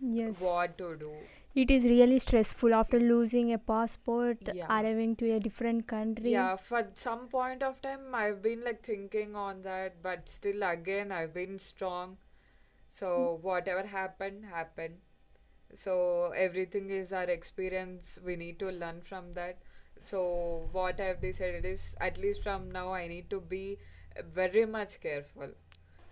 Yes. 0.01 0.39
what 0.39 0.77
to 0.77 0.95
do 0.97 1.11
It 1.55 1.69
is 1.71 1.85
really 1.85 2.17
stressful 2.19 2.73
after 2.73 2.99
losing 2.99 3.53
a 3.53 3.57
passport, 3.59 4.39
Yeah. 4.51 4.65
arriving 4.75 5.15
to 5.17 5.31
a 5.33 5.39
different 5.39 5.87
country. 5.87 6.31
yeah 6.31 6.55
for 6.55 6.81
some 6.95 7.27
point 7.33 7.63
of 7.63 7.81
time 7.81 8.13
i've 8.21 8.41
been 8.41 8.63
like 8.63 8.81
thinking 8.83 9.35
on 9.35 9.61
that 9.61 10.01
but 10.07 10.27
still 10.27 10.63
again 10.69 11.11
i've 11.11 11.33
been 11.33 11.57
strong 11.59 12.17
so 12.91 13.09
mm. 13.17 13.41
whatever 13.49 13.83
happened 13.93 14.45
happened 14.45 14.97
so 15.75 16.31
everything 16.35 16.89
is 16.89 17.13
our 17.13 17.23
experience 17.23 18.19
we 18.25 18.35
need 18.35 18.59
to 18.59 18.69
learn 18.71 19.01
from 19.01 19.33
that 19.33 19.57
so 20.03 20.67
what 20.71 20.99
i've 20.99 21.21
decided 21.21 21.65
is 21.65 21.95
at 22.01 22.17
least 22.17 22.43
from 22.43 22.69
now 22.71 22.91
i 22.93 23.07
need 23.07 23.29
to 23.29 23.39
be 23.39 23.77
very 24.33 24.65
much 24.65 24.99
careful 25.01 25.49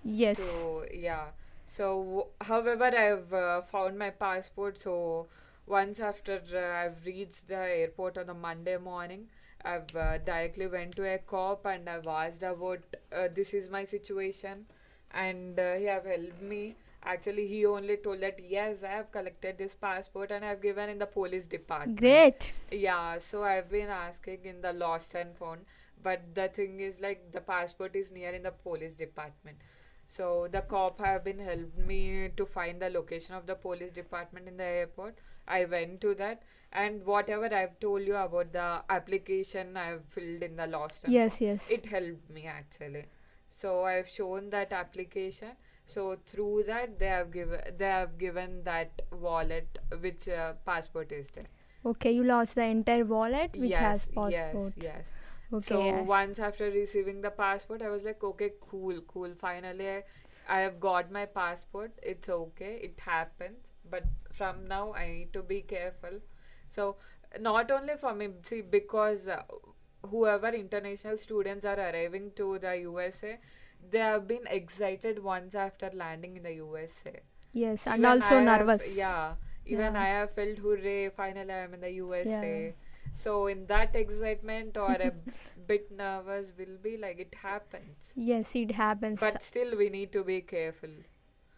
Yes. 0.04 0.40
So 0.40 0.86
yeah. 0.94 1.28
So 1.66 2.28
however, 2.42 2.86
I've 2.86 3.34
uh, 3.34 3.62
found 3.62 3.98
my 3.98 4.10
passport. 4.10 4.78
So 4.78 5.28
once 5.68 6.00
after 6.00 6.42
uh, 6.54 6.86
I've 6.86 7.06
reached 7.06 7.48
the 7.48 7.56
airport 7.58 8.18
on 8.18 8.28
the 8.28 8.34
Monday 8.34 8.78
morning, 8.78 9.28
I've 9.64 9.96
uh, 9.96 10.18
directly 10.20 10.68
went 10.68 10.96
to 10.98 11.04
a 11.14 11.18
cop 11.20 11.66
and 11.66 11.90
I've 11.90 12.08
asked 12.08 12.44
about 12.44 12.80
uh, 13.16 13.28
this 13.34 13.54
is 13.54 13.70
my 13.70 13.84
situation, 13.84 14.66
and 15.12 15.60
uh, 15.60 15.74
he 15.76 15.86
have 15.86 16.06
helped 16.06 16.42
me. 16.42 16.76
Actually, 17.04 17.48
he 17.48 17.66
only 17.66 17.98
told 17.98 18.22
that 18.22 18.40
yes, 18.48 18.84
I 18.84 18.90
have 18.90 19.12
collected 19.12 19.58
this 19.58 19.74
passport 19.74 20.32
and 20.32 20.46
I've 20.46 20.62
given 20.62 20.90
in 20.90 21.00
the 21.00 21.08
police 21.08 21.46
department. 21.46 22.00
Great. 22.00 22.54
Yeah, 22.72 23.18
so 23.18 23.44
I've 23.44 23.70
been 23.70 23.90
asking 23.90 24.46
in 24.46 24.62
the 24.62 24.74
lost 24.74 25.16
and 25.16 25.36
found, 25.36 25.62
but 26.04 26.22
the 26.36 26.48
thing 26.50 26.80
is 26.80 27.00
like 27.02 27.32
the 27.32 27.42
passport 27.42 27.96
is 27.96 28.12
near 28.12 28.30
in 28.30 28.44
the 28.44 28.52
police 28.52 28.96
department. 28.96 29.58
So 30.08 30.48
the 30.52 30.62
cop 30.62 31.00
have 31.00 31.24
been 31.24 31.40
helped 31.40 31.78
me 31.78 32.30
to 32.36 32.46
find 32.46 32.82
the 32.82 32.90
location 32.90 33.34
of 33.34 33.48
the 33.48 33.56
police 33.56 33.92
department 33.92 34.48
in 34.48 34.58
the 34.58 34.66
airport. 34.66 35.18
I 35.48 35.66
went 35.66 36.02
to 36.02 36.14
that 36.16 36.44
and 36.72 37.06
whatever 37.06 37.54
I've 37.54 37.80
told 37.80 38.04
you 38.04 38.16
about 38.16 38.54
the 38.54 38.84
application 38.90 39.76
I've 39.76 40.04
filled 40.10 40.44
in 40.44 40.56
the 40.56 40.68
lost 40.68 41.06
Yes, 41.08 41.42
yes. 41.42 41.70
it 41.72 41.86
helped 41.86 42.30
me 42.30 42.46
actually. 42.46 43.06
So 43.50 43.86
I've 43.86 44.08
shown 44.08 44.50
that 44.52 44.72
application. 44.72 45.52
So 45.94 46.18
through 46.26 46.64
that 46.68 46.98
they 47.00 47.08
have 47.08 47.32
given 47.32 47.62
they 47.78 47.86
have 47.94 48.18
given 48.18 48.64
that 48.64 49.02
wallet 49.12 49.80
which 50.00 50.28
uh, 50.30 50.54
passport 50.66 51.12
is 51.12 51.28
there. 51.36 51.50
Okay, 51.86 52.12
you 52.12 52.24
lost 52.24 52.56
the 52.56 52.64
entire 52.66 53.06
wallet 53.06 53.58
which 53.58 53.78
has 53.78 54.06
passport. 54.08 54.32
Yes, 54.32 54.74
yes. 54.78 55.08
Okay. 55.54 55.68
So 55.68 55.82
I- 55.90 56.02
once 56.02 56.40
after 56.40 56.70
receiving 56.72 57.22
the 57.22 57.32
passport, 57.32 57.82
I 57.82 57.90
was 57.90 58.04
like, 58.04 58.24
okay, 58.24 58.52
cool, 58.70 59.02
cool. 59.08 59.34
Finally, 59.40 59.90
I, 59.90 60.04
I 60.48 60.60
have 60.62 60.80
got 60.80 61.12
my 61.12 61.26
passport. 61.26 61.92
It's 62.02 62.30
okay. 62.30 62.74
It 62.90 63.00
happens. 63.00 63.58
But 63.90 64.06
from 64.34 64.68
now, 64.68 64.94
I 64.94 65.08
need 65.10 65.34
to 65.34 65.42
be 65.44 65.62
careful. 65.62 66.20
So 66.70 66.96
not 67.40 67.72
only 67.72 67.96
for 67.98 68.14
me, 68.14 68.30
see, 68.44 68.62
because 68.62 69.28
uh, 69.28 69.44
whoever 70.10 70.50
international 70.50 71.18
students 71.18 71.66
are 71.66 71.80
arriving 71.80 72.32
to 72.36 72.60
the 72.60 72.76
USA, 72.90 73.40
they 73.90 74.00
have 74.00 74.28
been 74.28 74.46
excited 74.50 75.22
once 75.24 75.56
after 75.56 75.90
landing 75.94 76.38
in 76.38 76.44
the 76.44 76.54
USA. 76.56 77.20
yes, 77.54 77.88
and 77.88 78.00
Even 78.00 78.06
also 78.12 78.36
I 78.36 78.44
have- 78.44 78.60
nervous. 78.60 78.96
yeah. 78.98 79.36
Even 79.66 79.94
Yeah. 79.94 80.02
I 80.02 80.08
have 80.08 80.32
felt 80.36 80.58
hooray, 80.60 81.10
finally 81.10 81.52
I 81.54 81.64
am 81.66 81.74
in 81.76 81.82
the 81.82 81.92
USA. 81.92 82.74
So 83.14 83.48
in 83.48 83.66
that 83.68 83.96
excitement 83.96 84.78
or 84.78 84.92
a 84.94 85.12
bit 85.68 85.92
nervous 85.92 86.54
will 86.58 86.78
be 86.82 86.98
like 86.98 87.20
it 87.20 87.36
happens. 87.36 88.14
Yes, 88.16 88.56
it 88.56 88.72
happens. 88.72 89.20
But 89.20 89.42
still 89.44 89.78
we 89.78 89.90
need 89.90 90.12
to 90.14 90.24
be 90.24 90.42
careful. 90.42 90.90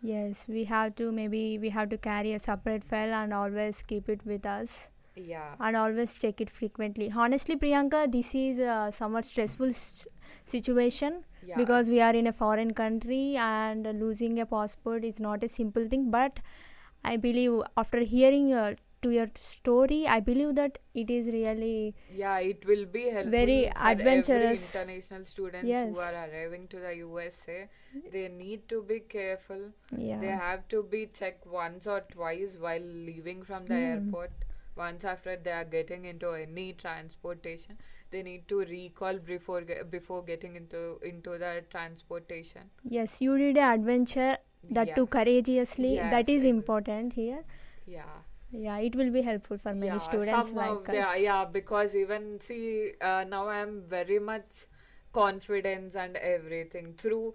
yes, 0.01 0.47
we 0.47 0.63
have 0.69 0.95
to 0.95 1.11
maybe 1.11 1.57
we 1.59 1.69
have 1.69 1.89
to 1.91 1.97
carry 1.97 2.33
a 2.33 2.39
separate 2.39 2.83
file 2.83 3.13
and 3.19 3.33
always 3.33 3.81
keep 3.91 4.09
it 4.09 4.25
with 4.31 4.45
us 4.45 4.89
Yeah. 5.15 5.55
and 5.59 5.75
always 5.77 6.15
check 6.15 6.41
it 6.41 6.49
frequently. 6.49 7.11
Honestly, 7.15 7.55
Priyanka, 7.55 8.11
this 8.11 8.33
is 8.35 8.59
a 8.59 8.89
somewhat 8.91 9.25
stressful 9.25 9.67
s- 9.69 10.07
situation 10.45 11.23
Yeah. 11.45 11.57
because 11.57 11.89
we 11.89 11.99
are 12.01 12.13
in 12.15 12.27
a 12.27 12.33
foreign 12.33 12.73
country 12.73 13.35
and 13.37 13.85
losing 13.99 14.39
a 14.39 14.45
passport 14.45 15.03
is 15.03 15.19
not 15.19 15.43
a 15.43 15.47
simple 15.47 15.87
thing. 15.87 16.09
But 16.11 16.39
I 17.03 17.17
believe 17.17 17.61
after 17.77 17.99
hearing 17.99 18.47
your 18.47 18.75
to 19.03 19.09
your 19.11 19.27
story, 19.35 20.07
I 20.07 20.21
believe 20.21 20.55
that 20.55 20.77
it 20.93 21.09
is 21.11 21.25
really 21.27 21.93
yeah, 22.09 22.37
it 22.39 22.65
will 22.65 22.85
be 22.85 23.01
helpful 23.09 23.31
Very 23.31 23.69
adventurous. 23.75 24.63
international 24.73 25.25
students 25.25 25.67
Yes. 25.67 25.89
who 25.93 25.99
are 25.99 26.13
arriving 26.13 26.67
to 26.69 26.79
the 26.79 26.95
USA. 26.99 27.67
They 28.13 28.29
need 28.29 28.67
to 28.69 28.81
be 28.81 29.01
careful. 29.01 29.65
yeah. 29.97 30.21
They 30.21 30.27
have 30.45 30.67
to 30.69 30.83
be 30.83 31.05
checked 31.07 31.45
once 31.45 31.85
or 31.85 31.99
twice 32.13 32.55
while 32.57 32.79
leaving 33.11 33.43
from 33.43 33.65
the 33.67 33.75
Hmm. 33.75 33.89
airport. 33.91 34.31
Once 34.75 35.03
after 35.05 35.35
they 35.35 35.51
are 35.51 35.65
getting 35.65 36.05
into 36.05 36.31
any 36.31 36.73
transportation, 36.73 37.77
they 38.11 38.23
need 38.23 38.47
to 38.47 38.59
recall 38.71 39.17
before 39.17 39.61
ge- 39.61 39.83
before 39.91 40.23
getting 40.23 40.55
into 40.55 40.99
into 41.03 41.37
the 41.37 41.63
transportation. 41.69 42.69
Yes, 42.83 43.21
you 43.21 43.37
did 43.37 43.57
an 43.57 43.71
adventure 43.79 44.37
that 44.71 44.87
Yeah. 44.87 44.95
too 44.95 45.07
courageously. 45.07 45.95
that 45.97 46.27
Yes, 46.27 46.35
is 46.37 46.45
ex- 46.45 46.49
important 46.57 47.13
here. 47.13 47.43
Yeah. 47.85 48.13
Yeah, 48.51 48.77
it 48.87 48.95
will 48.95 49.09
be 49.11 49.21
helpful 49.27 49.57
for 49.57 49.73
many 49.73 49.87
yeah, 49.87 49.97
students 49.97 50.51
like 50.57 50.89
us. 50.89 51.05
are- 51.07 51.17
yeah, 51.17 51.45
because 51.45 51.95
even 51.95 52.39
see 52.39 52.93
uh, 53.01 53.23
now 53.27 53.47
I 53.47 53.59
am 53.61 53.81
very 53.93 54.19
much 54.19 54.65
confidence 55.11 55.95
and 55.95 56.17
everything 56.17 56.93
through 56.93 57.33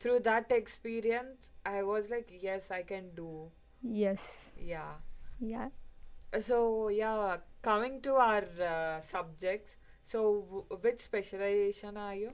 through 0.00 0.20
that 0.20 0.50
experience. 0.52 1.50
I 1.64 1.82
was 1.82 2.10
like, 2.10 2.30
yes, 2.42 2.70
I 2.70 2.82
can 2.82 3.10
do. 3.14 3.50
Yes. 3.82 4.54
Yeah. 4.58 4.94
Yeah. 5.40 5.68
So 6.40 6.88
yeah, 6.88 7.38
coming 7.62 8.00
to 8.02 8.14
our 8.14 8.44
uh, 8.60 9.00
subjects. 9.00 9.76
So 10.04 10.42
w- 10.42 10.66
which 10.82 11.00
specialization 11.00 11.96
are 11.96 12.14
you? 12.14 12.32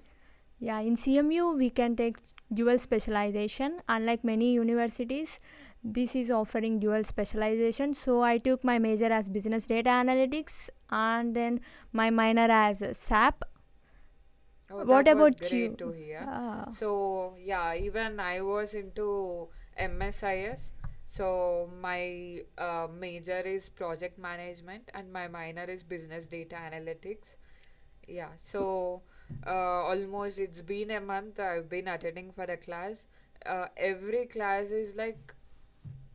Yeah, 0.61 0.79
in 0.81 0.97
CMU 0.97 1.53
we 1.53 1.71
can 1.71 1.97
take 1.97 2.19
dual 2.53 2.79
specialization. 2.79 3.81
Unlike 3.89 4.25
many 4.25 4.53
universities, 4.53 5.41
this 5.83 6.15
is 6.15 6.31
offering 6.31 6.79
dual 6.79 7.03
specialization. 7.05 7.95
So 7.95 8.23
I 8.23 8.39
took 8.39 8.63
my 8.65 8.79
major 8.79 9.13
as 9.13 9.29
business 9.29 9.67
data 9.67 9.91
analytics 9.91 10.71
and 10.91 11.35
then 11.35 11.61
my 11.93 12.11
minor 12.11 12.49
as 12.51 12.83
SAP. 12.97 13.45
Oh, 14.71 14.85
What 14.85 15.07
that 15.07 15.09
was 15.09 15.31
about 15.31 15.39
great 15.39 15.53
you? 15.53 15.77
to 15.79 15.91
hear. 15.91 16.29
Ah, 16.29 16.67
So 16.71 17.35
yeah, 17.39 17.75
even 17.75 18.19
I 18.21 18.41
was 18.41 18.75
into 18.75 19.49
MSIS. 19.77 20.73
So 21.13 21.69
my 21.83 22.43
uh, 22.57 22.87
major 23.05 23.41
is 23.41 23.69
project 23.69 24.17
management 24.17 24.91
and 24.95 25.13
my 25.13 25.27
minor 25.27 25.65
is 25.65 25.83
business 25.83 26.27
data 26.27 26.55
analytics. 26.55 27.35
Yeah. 28.07 28.29
So 28.39 29.03
uh, 29.47 29.51
almost 29.93 30.39
it's 30.39 30.63
been 30.63 30.93
a 30.93 31.01
month 31.01 31.41
I've 31.41 31.69
been 31.69 31.89
attending 31.89 32.31
for 32.31 32.47
the 32.47 32.57
class. 32.57 33.09
Uh, 33.45 33.67
every 33.77 34.27
class 34.27 34.71
is 34.71 34.95
like 34.95 35.35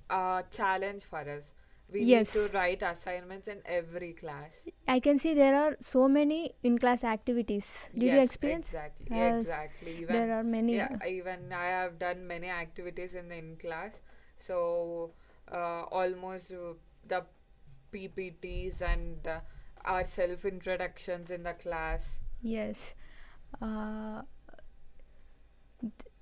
a 0.09 0.43
challenge 0.49 1.03
for 1.03 1.19
us. 1.37 1.51
We 1.91 2.05
Yes. 2.05 2.33
need 2.33 2.41
to 2.51 2.57
write 2.57 2.81
assignments 2.81 3.49
in 3.49 3.61
every 3.65 4.13
class. 4.13 4.65
I 4.87 4.99
can 5.01 5.19
see 5.19 5.33
there 5.33 5.55
are 5.57 5.75
so 5.81 6.07
many 6.07 6.53
in 6.63 6.77
class 6.77 7.03
activities. 7.03 7.89
Did 7.93 8.13
you 8.13 8.21
experience? 8.21 8.67
Exactly. 8.69 9.07
Yes, 9.17 9.41
Exactly. 9.41 9.97
Even 10.01 10.15
There 10.15 10.31
are 10.39 10.43
many. 10.43 10.75
yeah 10.77 11.07
even 11.07 11.51
i 11.53 11.65
have 11.65 11.99
done 11.99 12.25
many 12.35 12.49
activities 12.49 13.13
in 13.21 13.27
the 13.33 13.35
in 13.43 13.55
class 13.57 13.99
so 14.47 15.11
uh, 15.51 15.83
almost 16.01 16.51
uh, 16.51 16.73
the 17.07 17.23
ppts 17.93 18.81
and 18.81 19.27
uh, 19.27 19.39
our 19.85 20.05
self 20.05 20.45
introductions 20.45 21.31
in 21.31 21.43
the 21.43 21.53
class 21.53 22.19
Yes. 22.41 22.95
Uh, 23.61 24.21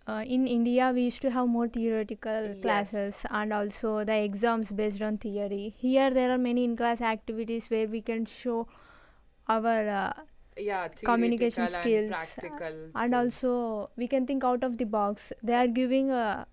uh, 0.08 0.24
in 0.28 0.48
India, 0.48 0.92
we 0.94 1.04
used 1.04 1.22
to 1.22 1.30
have 1.32 1.48
more 1.48 1.68
theoretical 1.68 2.56
Yes. 2.62 2.62
classes 2.62 3.26
and 3.30 3.54
also 3.54 4.04
the 4.04 4.16
exams 4.16 4.72
based 4.72 5.02
on 5.02 5.18
theory. 5.18 5.74
Here, 5.78 6.10
there 6.12 6.32
are 6.32 6.38
many 6.38 6.64
in 6.66 6.76
class 6.76 7.02
activities 7.02 7.70
where 7.70 7.88
we 7.88 8.02
can 8.02 8.26
show 8.26 8.68
our 9.48 9.90
uh, 9.90 10.14
yeah 10.58 10.88
communication 11.04 11.64
and 11.64 11.72
skills, 11.72 12.08
practical 12.08 12.92
and 12.96 13.14
skills. 13.14 13.44
also 13.44 13.90
we 13.98 14.08
can 14.08 14.26
think 14.28 14.44
out 14.44 14.64
of 14.64 14.78
the 14.78 14.86
box 14.86 15.34
they 15.44 15.54
are 15.54 15.68
giving 15.68 16.12
uh, 16.12 16.46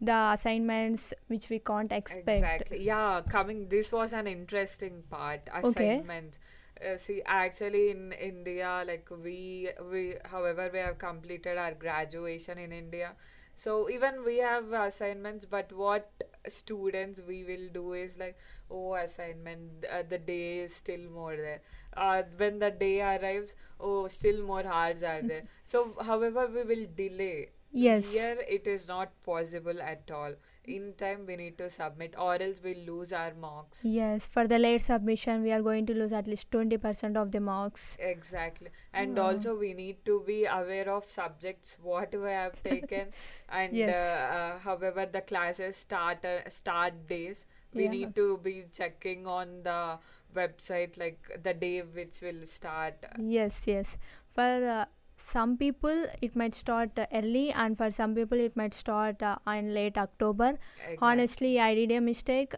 the 0.00 0.30
assignments 0.32 1.12
which 1.26 1.48
we 1.48 1.58
can't 1.58 1.90
expect 1.92 2.28
Exactly. 2.28 2.84
Yeah, 2.84 3.22
coming. 3.28 3.68
This 3.68 3.92
was 3.92 4.12
an 4.12 4.26
interesting 4.26 5.02
part. 5.10 5.48
Assignments. 5.52 6.38
Uh, 6.80 6.96
see, 6.96 7.22
actually, 7.26 7.90
in 7.90 8.12
India, 8.12 8.84
like 8.86 9.08
we 9.10 9.68
we, 9.90 10.14
however, 10.24 10.70
we 10.72 10.78
have 10.78 10.98
completed 10.98 11.58
our 11.58 11.74
graduation 11.74 12.58
in 12.58 12.72
India. 12.72 13.12
So 13.56 13.90
even 13.90 14.24
we 14.24 14.38
have 14.38 14.72
assignments, 14.72 15.44
but 15.44 15.72
what 15.72 16.08
students 16.46 17.20
we 17.26 17.42
will 17.44 17.68
do 17.72 17.94
is 17.94 18.16
like, 18.16 18.38
oh, 18.70 18.94
assignment. 18.94 19.84
Uh, 19.90 20.02
the 20.08 20.18
day 20.18 20.60
is 20.60 20.74
still 20.76 21.10
more 21.10 21.34
there. 21.36 21.60
Uh, 21.96 22.22
when 22.36 22.60
the 22.60 22.70
day 22.70 23.00
arrives, 23.00 23.56
oh, 23.80 24.06
still 24.06 24.42
more 24.44 24.64
hours 24.64 25.02
are 25.02 25.22
there. 25.22 25.42
So, 25.64 25.96
however, 26.00 26.46
we 26.46 26.62
will 26.62 26.86
delay. 26.94 27.48
Yes 27.72 28.12
Here 28.12 28.38
it 28.48 28.66
is 28.66 28.88
not 28.88 29.10
possible 29.24 29.80
at 29.80 30.10
all. 30.10 30.34
In 30.64 30.92
time 30.98 31.24
we 31.26 31.34
need 31.36 31.56
to 31.58 31.70
submit 31.70 32.14
or 32.18 32.34
else 32.42 32.58
we'll 32.62 32.84
lose 32.86 33.12
our 33.12 33.32
marks. 33.40 33.80
yes 33.82 34.28
for 34.28 34.46
the 34.46 34.58
late 34.58 34.82
submission 34.82 35.42
we 35.42 35.50
are 35.52 35.62
going 35.62 35.86
to 35.86 35.94
lose 35.94 36.12
at 36.12 36.26
least 36.26 36.50
20% 36.50 37.16
of 37.16 37.30
the 37.32 37.40
marks 37.40 37.96
Exactly. 38.00 38.68
And 38.92 39.18
also 39.18 39.54
we 39.56 39.72
need 39.74 40.04
to 40.04 40.22
be 40.26 40.44
aware 40.44 40.90
of 40.90 41.08
subjects 41.10 41.78
what 41.82 42.14
we 42.14 42.28
have 42.30 42.62
taken 42.70 43.08
and 43.48 43.72
Yes. 43.74 43.96
uh, 43.96 44.34
uh, 44.36 44.58
however 44.58 45.06
the 45.10 45.22
classes 45.22 45.76
start 45.76 46.24
uh, 46.24 46.48
start 46.48 47.06
days 47.06 47.46
we 47.72 47.84
Yeah. 47.84 47.90
need 47.90 48.14
to 48.16 48.38
be 48.38 48.64
checking 48.72 49.26
on 49.26 49.62
the 49.62 49.98
website 50.34 50.98
like 50.98 51.30
the 51.42 51.54
day 51.54 51.80
which 51.80 52.20
will 52.20 52.44
start. 52.46 52.94
yes 53.18 53.66
yes 53.66 53.96
for 54.34 54.42
uh, 54.76 54.84
some 55.20 55.56
people 55.56 56.06
it 56.22 56.34
might 56.36 56.54
start 56.54 56.98
uh, 56.98 57.06
early 57.12 57.50
and 57.52 57.76
for 57.76 57.90
some 57.90 58.14
people 58.14 58.38
it 58.38 58.56
might 58.56 58.74
start 58.74 59.22
uh, 59.22 59.36
in 59.46 59.74
late 59.74 59.98
october. 59.98 60.50
Exactly. 60.50 60.98
honestly 61.00 61.60
i 61.60 61.74
did 61.74 61.90
a 61.92 62.00
mistake. 62.00 62.54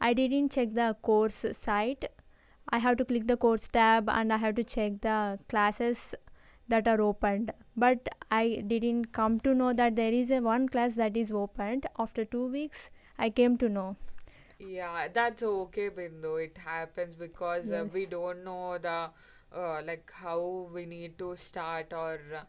I 0.00 0.12
didn't 0.14 0.50
check 0.52 0.72
the 0.74 0.96
course 1.02 1.44
site. 1.52 2.04
I 2.68 2.78
have 2.78 2.96
to 2.98 3.04
click 3.04 3.26
the 3.28 3.36
course 3.36 3.66
tab 3.68 4.08
and 4.08 4.32
i 4.32 4.36
have 4.36 4.54
to 4.56 4.64
check 4.64 5.00
the 5.00 5.38
classes 5.48 6.14
that 6.68 6.86
are 6.88 7.00
opened. 7.00 7.52
But 7.76 8.08
i 8.30 8.62
didn't 8.66 9.12
come 9.12 9.40
to 9.40 9.54
know 9.54 9.72
that 9.72 9.96
there 9.96 10.12
is 10.12 10.30
a 10.30 10.40
one 10.40 10.68
class 10.68 10.96
that 10.96 11.16
is 11.16 11.32
opened. 11.32 11.86
After 11.98 12.24
2 12.24 12.46
weeks 12.48 12.90
i 13.18 13.30
came 13.30 13.56
to 13.58 13.68
know. 13.68 13.96
Yeah, 14.58 15.08
that's 15.12 15.42
okay, 15.42 15.90
Bindu. 15.90 16.44
It 16.44 16.56
happens 16.58 17.16
because 17.16 17.70
uh, 17.70 17.86
we 17.92 18.06
don't 18.06 18.44
know 18.44 18.78
the 18.78 19.10
uh, 19.56 19.82
like 19.84 20.10
how 20.12 20.68
we 20.72 20.86
need 20.86 21.18
to 21.18 21.36
start 21.36 21.92
or 21.92 22.20
uh, 22.34 22.44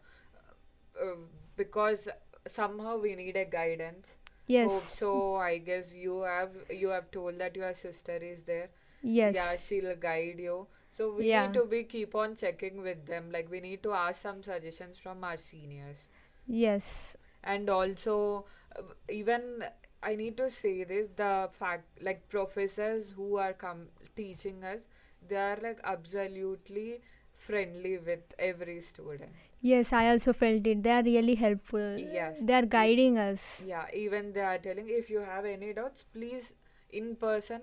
uh, 1.00 1.16
because 1.56 2.08
somehow 2.46 2.96
we 2.98 3.14
need 3.14 3.36
a 3.36 3.44
guidance. 3.44 4.14
yes 4.46 4.72
so. 4.98 5.36
I 5.36 5.58
guess 5.58 5.92
you 5.92 6.20
have 6.22 6.50
you 6.70 6.88
have 6.88 7.10
told 7.10 7.38
that 7.38 7.56
your 7.56 7.72
sister 7.74 8.16
is 8.30 8.42
there. 8.44 8.68
yes 9.02 9.34
Yeah, 9.34 9.56
she'll 9.56 9.96
guide 9.96 10.38
you. 10.48 10.66
So 10.90 11.10
we 11.12 11.26
Yeah. 11.28 11.42
need 11.46 11.54
to 11.54 11.64
be 11.64 11.84
keep 11.84 12.14
on 12.14 12.36
checking 12.36 12.82
with 12.82 13.06
them. 13.06 13.30
Like 13.32 13.50
we 13.50 13.60
need 13.60 13.82
to 13.84 13.92
ask 13.92 14.22
some 14.22 14.42
suggestions 14.42 14.98
from 14.98 15.24
our 15.24 15.36
seniors 15.36 16.04
yes 16.46 17.16
and 17.42 17.68
also 17.70 18.44
uh, 18.76 18.82
even 19.08 19.64
i 20.02 20.14
need 20.14 20.36
to 20.36 20.48
say 20.50 20.84
this 20.84 21.08
the 21.16 21.48
fact 21.52 21.84
like 22.02 22.28
professors 22.28 23.10
who 23.16 23.36
are 23.36 23.52
come 23.52 23.86
teaching 24.16 24.62
us 24.64 24.80
they 25.28 25.36
are 25.36 25.58
like 25.62 25.80
absolutely 25.84 27.00
friendly 27.46 27.98
with 27.98 28.34
every 28.38 28.80
student 28.80 29.32
yes 29.60 29.92
i 29.92 30.08
also 30.10 30.32
felt 30.32 30.66
it 30.66 30.82
they 30.82 30.90
are 30.98 31.02
really 31.02 31.34
helpful 31.34 31.98
Yes. 31.98 32.38
they 32.42 32.54
are 32.54 32.66
guiding 32.76 33.18
us 33.18 33.64
yeah 33.66 33.86
even 33.94 34.32
they 34.32 34.40
are 34.40 34.58
telling 34.58 34.88
if 34.88 35.10
you 35.10 35.20
have 35.20 35.44
any 35.44 35.72
doubts 35.72 36.04
please 36.12 36.54
in 36.90 37.16
person 37.16 37.62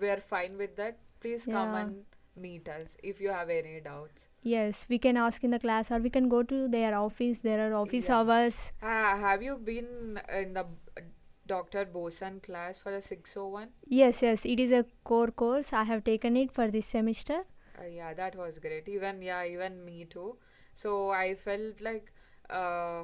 we're 0.00 0.20
fine 0.20 0.56
with 0.58 0.76
that 0.76 0.98
please 1.20 1.46
come 1.46 1.74
and 1.74 2.04
meet 2.36 2.68
us 2.68 2.96
if 3.02 3.20
you 3.20 3.28
have 3.30 3.50
any 3.50 3.80
doubts 3.80 4.28
Yes, 4.48 4.86
we 4.88 4.96
can 5.00 5.16
ask 5.16 5.42
in 5.42 5.50
the 5.50 5.58
class 5.58 5.90
or 5.90 5.98
we 5.98 6.08
can 6.08 6.28
go 6.28 6.40
to 6.44 6.68
their 6.68 6.96
office. 6.96 7.40
There 7.40 7.58
are 7.68 7.74
office 7.74 8.08
Yeah. 8.08 8.18
hours. 8.18 8.72
ah, 8.80 9.16
have 9.22 9.42
you 9.42 9.56
been 9.56 10.20
in 10.40 10.52
the 10.58 10.60
uh, 10.60 11.00
dr 11.46 11.86
bosan 11.86 12.42
class 12.42 12.78
for 12.78 12.90
the 12.92 13.00
601 13.02 13.68
Yes, 13.88 14.22
yes, 14.22 14.44
it 14.44 14.58
is 14.60 14.72
a 14.72 14.84
core 15.04 15.28
course. 15.28 15.72
I 15.72 15.84
have 15.84 16.02
taken 16.04 16.36
it 16.36 16.52
for 16.52 16.68
this 16.68 16.86
semester. 16.86 17.44
Uh, 17.78 17.84
yeah, 17.86 18.14
that 18.14 18.34
was 18.36 18.58
great. 18.58 18.88
Even 18.88 19.22
yeah, 19.22 19.44
even 19.44 19.84
me 19.84 20.06
too. 20.06 20.36
So 20.74 21.10
I 21.10 21.34
felt 21.34 21.80
like 21.80 22.10
uh, 22.50 23.02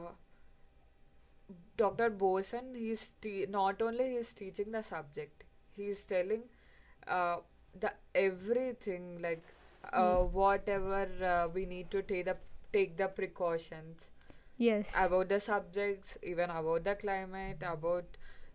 Dr. 1.77 2.11
Bosan. 2.11 2.75
He's 2.77 3.13
te- 3.21 3.47
not 3.49 3.81
only 3.83 4.11
he's 4.17 4.35
teaching 4.35 4.71
the 4.73 4.83
subject, 4.83 5.45
he's 5.77 6.05
telling 6.05 6.43
uh, 7.07 7.37
the 7.79 7.93
everything 8.15 9.21
like 9.23 9.43
uh, 9.93 10.17
whatever 10.17 11.07
uh, 11.25 11.49
we 11.53 11.67
need 11.67 11.91
to 11.91 12.03
take 12.03 12.25
the 12.27 12.37
take 12.73 12.97
the 12.97 13.09
precautions 13.09 14.09
Yes. 14.59 14.95
about 14.99 15.29
the 15.29 15.41
subjects, 15.41 16.17
even 16.23 16.51
about 16.51 16.85
the 16.85 16.95
climate, 16.95 17.63
about 17.63 18.05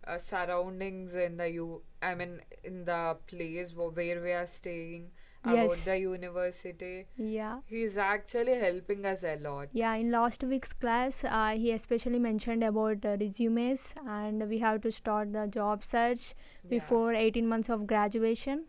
uh, 0.07 0.17
surroundings 0.19 1.15
in 1.15 1.37
the 1.37 1.49
u. 1.49 1.81
I 2.01 2.15
mean, 2.15 2.41
in 2.63 2.85
the 2.85 3.17
place 3.27 3.71
wh- 3.71 3.95
where 3.95 4.21
we 4.21 4.31
are 4.41 4.47
staying, 4.47 5.09
about 5.43 5.55
Yes. 5.55 5.85
the 5.85 5.97
university. 5.99 7.05
yeah. 7.15 7.59
He's 7.67 7.97
actually 7.97 8.55
helping 8.63 9.05
us 9.05 9.23
a 9.23 9.35
lot. 9.43 9.69
Yeah, 9.81 9.93
in 9.95 10.11
last 10.11 10.43
week's 10.43 10.73
class, 10.73 11.23
uh, 11.23 11.51
he 11.55 11.71
especially 11.71 12.19
mentioned 12.19 12.63
about 12.63 13.05
uh, 13.05 13.17
resumes 13.19 13.83
and 14.07 14.47
we 14.49 14.57
have 14.59 14.81
to 14.87 14.91
start 14.91 15.31
the 15.33 15.45
job 15.59 15.83
search 15.83 16.25
Yeah. 16.63 16.69
before 16.77 17.13
18 17.13 17.47
months 17.47 17.69
of 17.77 17.85
graduation. 17.93 18.65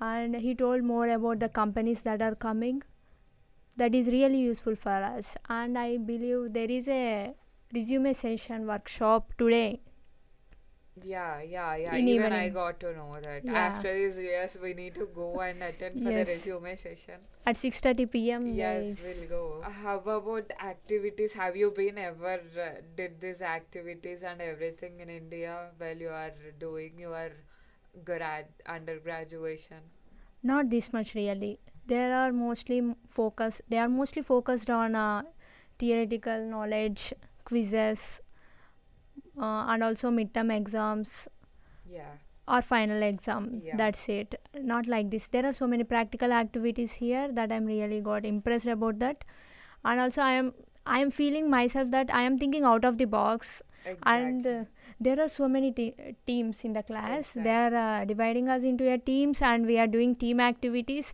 And 0.00 0.36
he 0.36 0.54
told 0.54 0.82
more 0.82 1.08
about 1.08 1.40
the 1.40 1.48
companies 1.48 2.02
that 2.02 2.20
are 2.22 2.34
coming. 2.34 2.82
That 3.76 3.94
is 3.94 4.08
really 4.08 4.38
useful 4.40 4.74
for 4.76 4.90
us. 5.12 5.36
And 5.48 5.78
I 5.78 5.96
believe 5.96 6.52
there 6.52 6.70
is 6.70 6.88
a 6.88 7.34
resume 7.74 8.12
session 8.12 8.66
workshop 8.66 9.32
today. 9.38 9.80
Yeah, 11.00 11.40
yeah, 11.40 11.74
yeah. 11.76 11.94
In 11.96 12.06
Even 12.08 12.32
I 12.32 12.48
got 12.50 12.78
to 12.80 12.92
know 12.94 13.18
that. 13.22 13.44
Yeah. 13.44 13.52
After 13.52 13.92
this, 13.92 14.18
yes, 14.20 14.56
we 14.62 14.74
need 14.74 14.94
to 14.96 15.06
go 15.14 15.40
and 15.40 15.62
attend 15.62 16.02
for 16.02 16.10
Yes. 16.10 16.26
the 16.26 16.32
resume 16.32 16.76
session. 16.76 17.20
At 17.46 17.56
6:30 17.56 18.04
p.m. 18.06 18.46
Yes, 18.58 19.00
we'll 19.06 19.28
go. 19.30 19.62
How 19.84 19.98
about 20.00 20.52
activities? 20.60 21.32
Have 21.32 21.56
you 21.56 21.70
been 21.70 21.96
ever 21.96 22.34
uh, 22.66 22.68
did 23.00 23.20
these 23.20 23.40
activities 23.40 24.22
and 24.22 24.42
everything 24.42 25.00
in 25.00 25.08
India 25.08 25.56
while 25.78 25.96
you 25.96 26.10
are 26.10 26.32
doing 26.60 26.98
your 26.98 27.30
grad 28.04 28.46
undergraduation? 28.66 29.78
Not 30.42 30.70
this 30.70 30.92
much 30.92 31.14
really. 31.14 31.58
There 31.86 32.14
are 32.14 32.32
mostly 32.32 32.82
focus. 33.08 33.60
They 33.68 33.78
are 33.78 33.88
mostly 33.88 34.22
focused 34.22 34.70
on 34.70 34.94
uh, 34.94 35.22
theoretical 35.78 36.44
knowledge, 36.46 37.12
quizzes, 37.44 38.20
uh, 39.40 39.66
and 39.68 39.82
also 39.82 40.10
midterm 40.10 40.54
exams 40.56 41.28
Yeah. 41.86 42.12
or 42.48 42.60
final 42.62 43.02
exam. 43.02 43.60
Yeah. 43.64 43.76
That's 43.76 44.08
it. 44.08 44.34
Not 44.54 44.86
like 44.86 45.10
this. 45.10 45.28
There 45.28 45.46
are 45.46 45.52
so 45.52 45.66
many 45.66 45.84
practical 45.84 46.32
activities 46.32 46.94
here 46.94 47.30
that 47.32 47.52
I'm 47.52 47.64
really 47.66 48.00
got 48.00 48.24
impressed 48.24 48.66
about 48.66 48.98
that. 49.00 49.24
And 49.84 50.00
also 50.00 50.22
I 50.22 50.32
am 50.32 50.54
I 50.84 50.98
am 51.00 51.10
feeling 51.10 51.48
myself 51.50 51.90
that 51.92 52.12
I 52.12 52.22
am 52.22 52.38
thinking 52.38 52.64
out 52.64 52.84
of 52.84 52.98
the 52.98 53.04
box 53.04 53.62
and 54.04 54.46
uh, 54.46 54.64
there 55.00 55.20
are 55.20 55.28
so 55.28 55.48
many 55.48 55.70
te- 55.72 55.94
teams 56.26 56.64
in 56.64 56.72
the 56.72 56.82
class 56.82 57.36
Exactly. 57.36 57.42
they 57.42 57.50
are 57.50 57.74
uh, 57.74 58.04
dividing 58.04 58.48
us 58.48 58.62
into 58.64 58.96
teams 58.98 59.42
and 59.42 59.66
we 59.66 59.78
are 59.78 59.86
doing 59.86 60.14
team 60.16 60.40
activities 60.40 61.12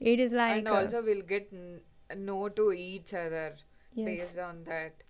it 0.00 0.18
is 0.20 0.32
like 0.32 0.58
and 0.58 0.68
uh, 0.68 0.74
also 0.76 1.02
we'll 1.02 1.22
get 1.22 1.48
n- 1.52 1.80
know 2.26 2.48
to 2.48 2.72
each 2.72 3.12
other 3.14 3.54
yes 3.94 4.06
based 4.06 4.38
on 4.38 4.62
that. 4.64 5.02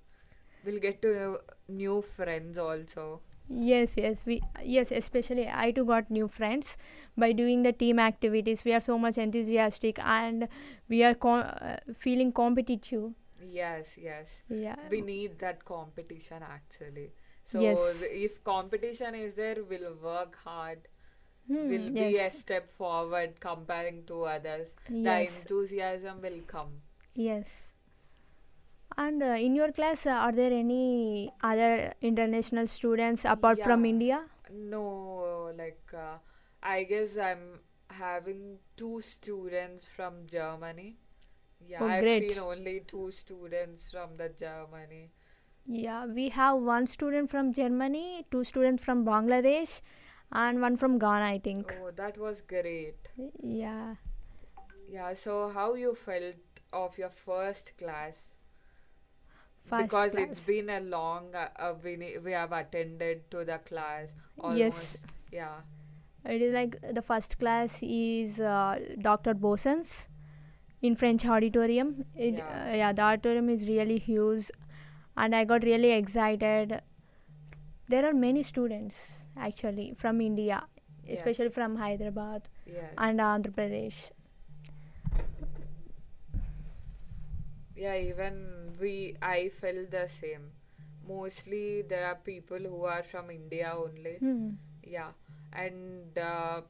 We'll 0.66 0.80
get 0.80 1.00
to 1.02 1.14
know 1.14 1.38
new 1.68 2.02
friends 2.02 2.58
also. 2.58 3.08
yes 3.48 3.92
yes 3.96 4.22
we 4.28 4.34
yes 4.76 4.90
especially 4.98 5.42
i 5.64 5.70
too 5.74 5.84
got 5.90 6.10
new 6.10 6.28
friends. 6.28 6.76
By 7.24 7.32
doing 7.40 7.62
the 7.66 7.72
team 7.82 8.00
activities 8.04 8.64
we 8.64 8.72
are 8.78 8.80
so 8.86 8.98
much 8.98 9.18
enthusiastic 9.18 10.00
and 10.14 10.48
we 10.88 11.02
are 11.04 11.14
co- 11.14 11.36
uh, 11.36 11.76
feeling 11.94 12.32
competitive. 12.32 13.12
Yes, 13.40 13.96
yes. 14.02 14.42
yeah. 14.48 14.76
We 14.90 15.00
need 15.02 15.38
that 15.40 15.64
competition 15.64 16.42
actually. 16.42 17.12
So 17.44 17.60
Yes. 17.60 18.02
if 18.12 18.42
competition 18.44 19.14
is 19.14 19.34
there 19.34 19.56
we'll 19.70 19.94
work 20.08 20.36
hard. 20.44 20.88
Hmm, 21.46 21.68
we'll 21.70 21.90
be 21.92 22.18
a 22.18 22.30
step 22.32 22.70
forward 22.70 23.38
comparing 23.40 24.04
to 24.06 24.24
others. 24.24 24.74
Yes. 24.88 25.04
the 25.04 25.40
enthusiasm 25.40 26.20
will 26.22 26.40
come. 26.56 26.80
Yes 27.14 27.75
and 28.98 29.22
uh, 29.22 29.26
in 29.46 29.54
your 29.54 29.70
class 29.72 30.06
uh, 30.06 30.10
are 30.10 30.32
there 30.32 30.52
any 30.52 31.30
other 31.42 31.92
international 32.00 32.66
students 32.66 33.24
apart 33.24 33.60
from 33.62 33.84
india 33.84 34.22
no 34.52 35.52
like 35.58 35.92
uh, 35.94 36.16
i 36.62 36.82
guess 36.84 37.16
i'm 37.16 37.44
having 37.88 38.58
two 38.76 39.00
students 39.00 39.84
from 39.96 40.26
Germany. 40.26 40.96
Yeah, 41.66 41.78
Oh, 41.82 41.86
I've 41.86 42.02
great. 42.02 42.30
seen 42.32 42.38
only 42.40 42.82
two 42.86 43.10
students 43.12 43.88
from 43.90 44.16
the 44.16 44.28
Germany. 44.30 45.12
Yeah, 45.66 46.06
we 46.06 46.28
have 46.30 46.58
one 46.58 46.86
student 46.86 47.30
from 47.30 47.52
Germany, 47.52 48.26
two 48.30 48.44
students 48.44 48.84
from 48.84 49.04
Bangladesh, 49.04 49.80
and 50.32 50.60
one 50.60 50.76
from 50.76 50.98
Ghana, 50.98 51.24
I 51.26 51.38
think. 51.38 51.74
Oh, 51.82 51.90
that 51.92 52.18
was 52.18 52.40
great. 52.42 52.96
Yeah. 53.42 53.94
Yeah, 54.88 55.14
so 55.14 55.48
how 55.48 55.74
you 55.74 55.94
felt 55.94 56.36
of 56.72 56.98
your 56.98 57.10
first 57.10 57.72
class? 57.78 58.35
First 59.68 59.84
because 59.84 60.14
it's 60.16 60.46
been 60.46 60.70
a 60.70 60.80
long 60.80 61.34
uh, 61.34 61.48
uh, 61.58 61.74
we 61.84 61.96
ne- 61.96 62.18
we 62.18 62.32
have 62.32 62.52
attended 62.52 63.30
to 63.32 63.44
the 63.44 63.58
class 63.70 64.14
almost. 64.38 64.58
Yes. 64.58 64.96
Yeah. 65.32 65.54
It 66.34 66.42
is 66.42 66.54
like 66.54 66.76
the 66.98 67.02
first 67.02 67.38
class 67.38 67.82
is 67.82 68.40
uh, 68.40 68.78
Dr. 69.00 69.34
Bosan's 69.34 70.08
in 70.82 70.96
French 70.96 71.24
auditorium. 71.26 72.04
It, 72.16 72.34
Yeah. 72.34 72.48
uh, 72.72 72.76
yeah, 72.76 72.92
the 72.92 73.02
auditorium 73.02 73.48
is 73.50 73.66
really 73.68 73.98
huge, 73.98 74.50
and 75.16 75.34
I 75.34 75.44
got 75.44 75.64
really 75.64 75.92
excited. 75.92 76.80
There 77.88 78.04
are 78.04 78.12
many 78.12 78.42
students 78.42 78.96
actually 79.36 79.94
from 79.96 80.20
India, 80.20 80.62
especially 81.08 81.46
Yes. 81.46 81.54
from 81.54 81.76
Hyderabad 81.76 82.48
Yes. 82.66 82.92
and 82.98 83.20
Andhra 83.20 83.52
Pradesh. 83.60 84.00
Yeah, 87.76 87.96
even 87.96 88.76
we 88.80 89.16
I 89.22 89.50
felt 89.50 89.90
the 89.90 90.06
same. 90.08 90.50
Mostly 91.08 91.82
there 91.82 92.06
are 92.06 92.16
people 92.16 92.58
who 92.58 92.84
are 92.84 93.02
from 93.02 93.30
India 93.30 93.72
only. 93.76 94.16
Hmm. 94.18 94.50
Yeah. 94.82 95.10
And 95.52 96.16
uh, 96.18 96.62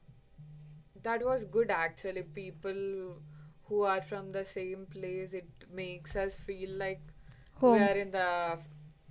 that 1.03 1.25
was 1.25 1.45
good 1.45 1.71
actually. 1.71 2.23
People 2.23 3.16
who 3.64 3.83
are 3.83 4.01
from 4.03 4.33
the 4.33 4.45
same 4.45 4.87
place, 4.87 5.35
it 5.35 5.49
makes 5.73 6.16
us 6.16 6.37
feel 6.37 6.71
like 6.71 7.01
we 7.62 7.79
are 7.79 7.97
in 8.05 8.11
the 8.11 8.59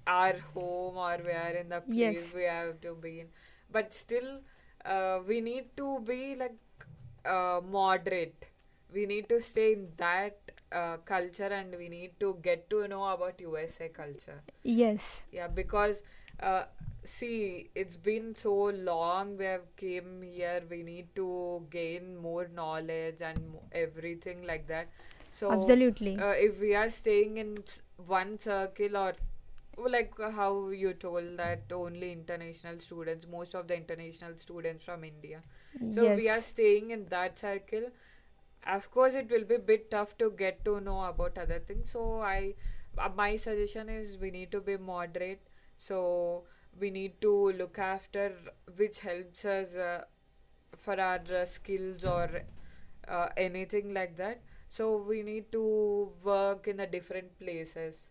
our 0.08 0.34
home 0.54 0.98
or 0.98 1.18
we 1.26 1.32
are 1.32 1.56
in 1.62 1.70
the 1.70 1.82
place 1.82 2.26
Yes. 2.26 2.34
we 2.36 2.44
have 2.44 2.80
to 2.82 2.96
be 2.96 3.20
in. 3.22 3.28
But 3.72 3.94
still, 3.94 4.40
uh, 4.86 5.20
we 5.28 5.42
need 5.42 5.76
to 5.78 6.00
be 6.02 6.36
like 6.36 6.58
uh, 7.26 7.62
moderate. 7.70 8.46
We 8.94 9.06
need 9.06 9.30
to 9.30 9.42
stay 9.42 9.74
in 9.74 9.90
that 9.98 10.52
uh, 10.72 10.98
culture 10.98 11.52
and 11.60 11.76
we 11.78 11.90
need 11.90 12.20
to 12.20 12.38
get 12.42 12.70
to 12.70 12.88
know 12.88 13.08
about 13.08 13.40
USA 13.42 13.90
culture. 13.90 14.42
Yes. 14.64 15.28
Yeah, 15.32 15.48
because 15.48 16.04
uh, 16.40 16.64
see, 17.04 17.70
it's 17.76 17.96
been 17.96 18.36
so 18.36 18.54
long 18.66 19.38
we 19.38 19.46
have 19.46 19.76
came 19.78 20.22
here. 20.22 20.62
We 20.70 20.84
need 20.84 21.16
to 21.16 21.66
gain 21.70 22.18
more 22.18 22.48
knowledge 22.54 23.22
and 23.22 23.50
mo- 23.54 23.64
everything 23.72 24.46
like 24.46 24.68
that. 24.68 24.88
So 25.30 25.52
Absolutely. 25.52 26.18
uh, 26.20 26.34
if 26.36 26.60
we 26.60 26.76
are 26.76 26.90
staying 26.90 27.38
in 27.38 27.58
one 28.08 28.40
circle 28.40 28.98
or 28.98 29.14
like 29.90 30.14
uh, 30.20 30.32
how 30.32 30.70
you 30.70 30.94
told 30.94 31.38
that 31.38 31.64
only 31.72 32.12
international 32.12 32.80
students, 32.80 33.28
most 33.28 33.56
of 33.56 33.68
the 33.68 33.76
international 33.76 34.38
students 34.38 34.84
from 34.84 35.04
India. 35.04 35.42
So 35.90 36.06
yes. 36.06 36.18
we 36.18 36.30
are 36.30 36.42
staying 36.42 36.92
in 36.92 37.06
that 37.10 37.38
circle. 37.38 37.90
Of 38.66 38.90
course, 38.92 39.16
it 39.16 39.30
will 39.30 39.44
be 39.44 39.56
a 39.56 39.60
bit 39.60 39.90
tough 39.92 40.18
to 40.18 40.32
get 40.32 40.64
to 40.66 40.80
know 40.82 41.04
about 41.06 41.38
other 41.38 41.60
things. 41.60 41.92
So 41.92 42.22
I, 42.22 42.56
uh, 42.98 43.10
my 43.16 43.36
suggestion 43.36 43.90
is 43.90 44.18
we 44.18 44.32
need 44.32 44.52
to 44.52 44.62
be 44.62 44.78
moderate. 44.78 45.42
So 45.78 46.44
we 46.80 46.90
need 46.90 47.22
to 47.22 47.52
look 47.54 47.78
after 47.80 48.34
which 48.78 49.00
helps 49.00 49.46
us 49.46 49.76
uh, 49.76 50.04
for 50.78 51.00
our 51.00 51.20
uh, 51.42 51.46
skills 51.46 52.04
or 52.06 52.30
uh, 53.08 53.28
anything 53.38 53.94
like 53.94 54.18
that. 54.18 54.42
So 54.70 54.98
we 54.98 55.22
need 55.24 55.52
to 55.52 56.12
work 56.24 56.68
in 56.68 56.78
the 56.78 56.88
different 56.88 57.38
places. 57.40 58.06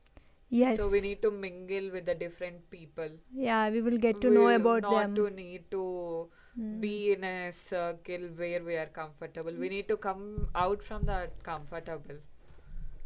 yes. 0.51 0.77
So 0.79 0.89
we 0.91 1.01
need 1.01 1.21
to 1.23 1.31
mingle 1.31 1.91
with 1.93 2.07
the 2.07 2.15
different 2.15 2.71
people. 2.71 3.09
yeah, 3.35 3.71
we 3.71 3.81
will 3.83 3.99
get 3.99 4.21
to 4.23 4.31
know 4.31 4.45
We 4.47 4.55
about 4.55 4.83
not 4.83 5.01
them. 5.03 5.15
to 5.17 5.31
need 5.31 5.71
to 5.73 6.29
Mm. 6.59 6.81
be 6.81 7.13
in 7.13 7.25
a 7.25 7.51
circle 7.53 8.29
where 8.37 8.63
we 8.63 8.77
are 8.77 8.87
comfortable. 8.87 9.53
We 9.59 9.69
need 9.69 9.89
to 9.89 9.97
come 9.97 10.49
out 10.55 10.83
from 10.83 11.05
that 11.07 11.43
comfortable. 11.43 12.17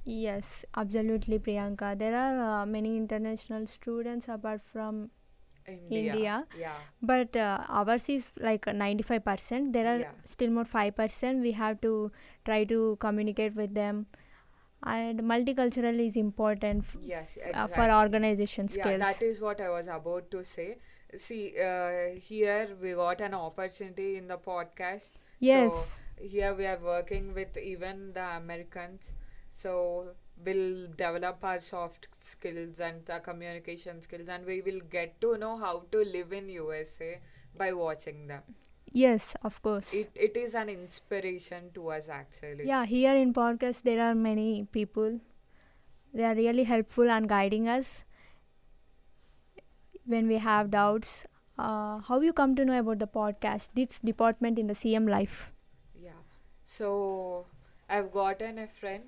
Yes, 0.05 0.65
absolutely, 0.77 1.39
Priyanka. 1.39 1.99
There 1.99 2.17
are 2.17 2.63
uh, 2.63 2.67
many 2.67 2.97
international 2.97 3.67
students 3.67 4.29
apart 4.29 4.63
from 4.73 5.11
India. 5.67 6.13
India. 6.15 6.47
Yeah. 6.59 6.77
but 7.03 7.37
uh, 7.37 7.59
ours 7.69 8.09
is 8.09 8.33
like 8.41 8.67
95%. 8.67 9.73
There 9.73 9.87
are 9.95 9.99
Yeah. 10.01 10.13
still 10.25 10.51
more 10.51 10.65
5%. 10.65 11.43
We 11.43 11.53
have 11.53 11.81
to 11.83 12.11
try 12.45 12.65
to 12.65 12.97
communicate 13.01 13.55
with 13.55 13.75
them. 13.75 14.07
And 14.83 15.21
multicultural 15.21 15.99
is 16.07 16.17
important 16.17 16.85
f- 16.85 16.97
Yes. 17.01 17.37
uh, 17.43 17.49
Exactly. 17.49 17.75
for 17.77 17.91
organization 17.93 18.69
Yeah, 18.71 18.83
skills. 18.85 19.01
that 19.01 19.23
is 19.23 19.41
what 19.41 19.61
I 19.61 19.69
was 19.71 19.89
about 19.89 20.31
to 20.33 20.45
say. 20.45 20.79
See, 21.17 21.55
uh, 21.59 22.19
here 22.21 22.69
we 22.81 22.93
got 22.93 23.21
an 23.21 23.35
opportunity 23.35 24.17
in 24.17 24.29
the 24.29 24.37
podcast. 24.37 25.13
yes, 25.41 26.03
So 26.19 26.25
here 26.29 26.55
we 26.55 26.67
are 26.67 26.79
working 26.79 27.33
with 27.35 27.57
even 27.57 28.13
the 28.13 28.25
Americans. 28.37 29.13
So 29.53 30.09
we'll 30.45 30.87
develop 30.97 31.43
our 31.43 31.61
soft 31.61 32.09
skills 32.21 32.81
and 32.81 33.05
the 33.07 33.19
communication 33.21 34.03
skills, 34.03 34.29
and 34.29 34.45
we 34.47 34.61
will 34.61 34.81
get 34.91 35.21
to 35.23 35.37
know 35.39 35.57
how 35.57 35.85
to 35.93 36.05
live 36.05 36.33
in 36.33 36.49
USA 36.51 37.21
by 37.57 37.73
watching 37.73 38.27
them. 38.27 38.43
yes, 38.93 39.25
of 39.49 39.57
course. 39.65 39.95
It 39.95 40.11
it 40.27 40.37
is 40.43 40.55
an 40.55 40.69
inspiration 40.75 41.71
to 41.75 41.89
us 41.97 42.09
actually. 42.09 42.67
yeah, 42.69 42.85
here 42.93 43.17
in 43.17 43.33
podcast 43.39 43.83
there 43.89 44.01
are 44.05 44.15
many 44.15 44.67
people. 44.77 45.19
They 46.15 46.25
are 46.25 46.35
really 46.35 46.65
helpful 46.65 47.11
and 47.17 47.29
guiding 47.29 47.69
us 47.69 48.05
when 50.09 50.29
we 50.29 50.39
have 50.39 50.71
doubts. 50.71 51.27
Uh, 51.59 51.99
how 52.01 52.21
you 52.21 52.33
come 52.33 52.55
to 52.57 52.65
know 52.65 52.79
about 52.79 52.99
the 52.99 53.07
podcast? 53.07 53.71
This 53.75 53.99
department 54.01 54.59
in 54.59 54.67
the 54.69 54.75
CM 54.75 55.07
life. 55.09 55.53
Yeah. 55.95 56.23
So 56.65 57.47
I've 57.89 58.13
gotten 58.13 58.59
a 58.59 58.67
friend. 58.69 59.05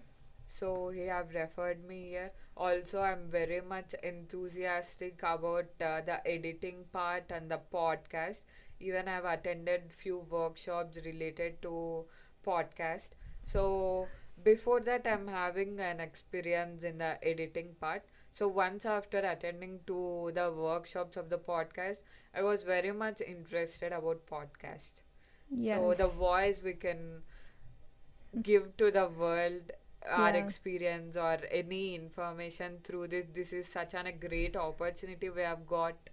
So 0.48 0.90
he 0.90 1.06
have 1.06 1.34
referred 1.34 1.84
me 1.86 2.08
here. 2.10 2.32
Also, 2.56 3.00
I'm 3.00 3.28
very 3.30 3.60
much 3.60 3.94
enthusiastic 4.02 5.22
about 5.22 5.66
uh, 5.80 6.00
the 6.02 6.20
editing 6.26 6.84
part 6.92 7.30
and 7.30 7.50
the 7.50 7.60
podcast. 7.72 8.42
Even 8.80 9.08
I've 9.08 9.24
attended 9.24 9.92
few 9.92 10.18
workshops 10.30 10.98
related 11.04 11.62
to 11.62 12.04
podcast. 12.46 13.10
So 13.46 14.08
before 14.42 14.80
that, 14.80 15.06
I'm 15.06 15.28
having 15.28 15.78
an 15.80 16.00
experience 16.00 16.82
in 16.84 16.98
the 16.98 17.16
editing 17.26 17.74
part. 17.80 18.02
So 18.34 18.48
once 18.48 18.84
after 18.86 19.18
attending 19.18 19.80
to 19.86 20.32
the 20.34 20.50
workshops 20.52 21.16
of 21.16 21.28
the 21.30 21.38
podcast, 21.38 22.00
I 22.34 22.42
was 22.42 22.64
very 22.64 22.92
much 22.92 23.20
interested 23.20 23.92
about 23.92 24.26
podcast. 24.26 25.02
Yes. 25.50 25.78
So 25.78 25.94
the 25.94 26.08
voice 26.08 26.62
we 26.62 26.74
can 26.74 27.22
give 28.42 28.76
to 28.76 28.90
the 28.90 29.06
world 29.08 29.72
our 30.08 30.34
Yeah. 30.34 30.44
experience 30.44 31.16
or 31.16 31.38
any 31.50 31.94
information 31.94 32.78
through 32.84 33.08
this. 33.08 33.26
This 33.40 33.52
is 33.52 33.66
such 33.68 33.94
an, 33.94 34.06
a 34.06 34.12
great 34.12 34.56
opportunity 34.56 35.30
we 35.30 35.42
have 35.42 35.66
got. 35.66 36.10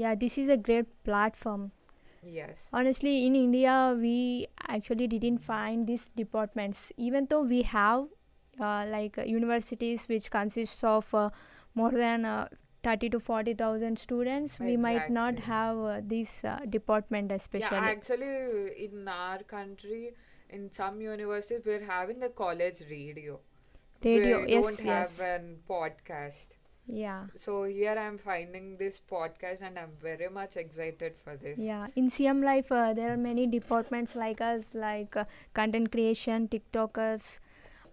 yeah, 0.00 0.14
this 0.14 0.38
is 0.38 0.48
a 0.48 0.56
great 0.56 0.86
platform. 1.04 1.70
Yes. 2.22 2.68
Honestly, 2.72 3.26
in 3.26 3.34
India, 3.36 3.96
we 4.00 4.46
actually 4.68 5.06
didn't 5.08 5.38
find 5.38 5.86
these 5.86 6.08
departments, 6.16 6.92
even 6.96 7.26
though 7.26 7.42
we 7.42 7.62
have 7.62 8.06
uh, 8.60 8.86
like 8.92 9.18
uh, 9.18 9.22
universities 9.22 10.06
which 10.08 10.30
consists 10.30 10.84
of 10.84 11.12
uh, 11.14 11.30
more 11.74 11.90
than 11.90 12.24
uh, 12.24 12.48
30 12.84 13.10
to 13.10 13.20
40,000 13.20 13.98
students. 13.98 14.58
We 14.58 14.76
might 14.76 15.10
not 15.10 15.38
have 15.40 15.78
uh, 15.78 16.00
this 16.04 16.44
uh, 16.44 16.60
department, 16.68 17.32
especially. 17.32 17.76
Yeah, 17.76 17.84
actually, 17.84 18.84
in 18.84 19.06
our 19.08 19.38
country, 19.42 20.14
in 20.50 20.70
some 20.72 21.00
universities, 21.00 21.62
we're 21.64 21.84
having 21.84 22.22
a 22.22 22.28
college 22.28 22.82
radio. 22.90 23.40
Radio, 24.04 24.44
we 24.44 24.52
yes, 24.52 24.64
don't 24.64 24.86
yes. 24.86 25.18
have 25.18 25.26
an 25.40 25.56
podcast. 25.68 26.54
yeah. 26.86 27.24
So 27.36 27.64
here 27.64 27.96
I'm 27.98 28.16
finding 28.16 28.76
this 28.76 29.00
podcast 29.10 29.62
and 29.62 29.78
I'm 29.78 29.90
very 30.00 30.28
much 30.28 30.56
excited 30.56 31.14
for 31.22 31.36
this. 31.36 31.58
Yeah, 31.58 31.88
in 31.96 32.08
CM 32.08 32.42
Life, 32.44 32.70
uh, 32.72 32.94
there 32.94 33.12
are 33.12 33.16
many 33.16 33.46
departments 33.46 34.14
like 34.14 34.40
us, 34.40 34.64
like 34.72 35.16
uh, 35.16 35.24
content 35.52 35.90
creation, 35.92 36.48
TikTokers, 36.48 37.40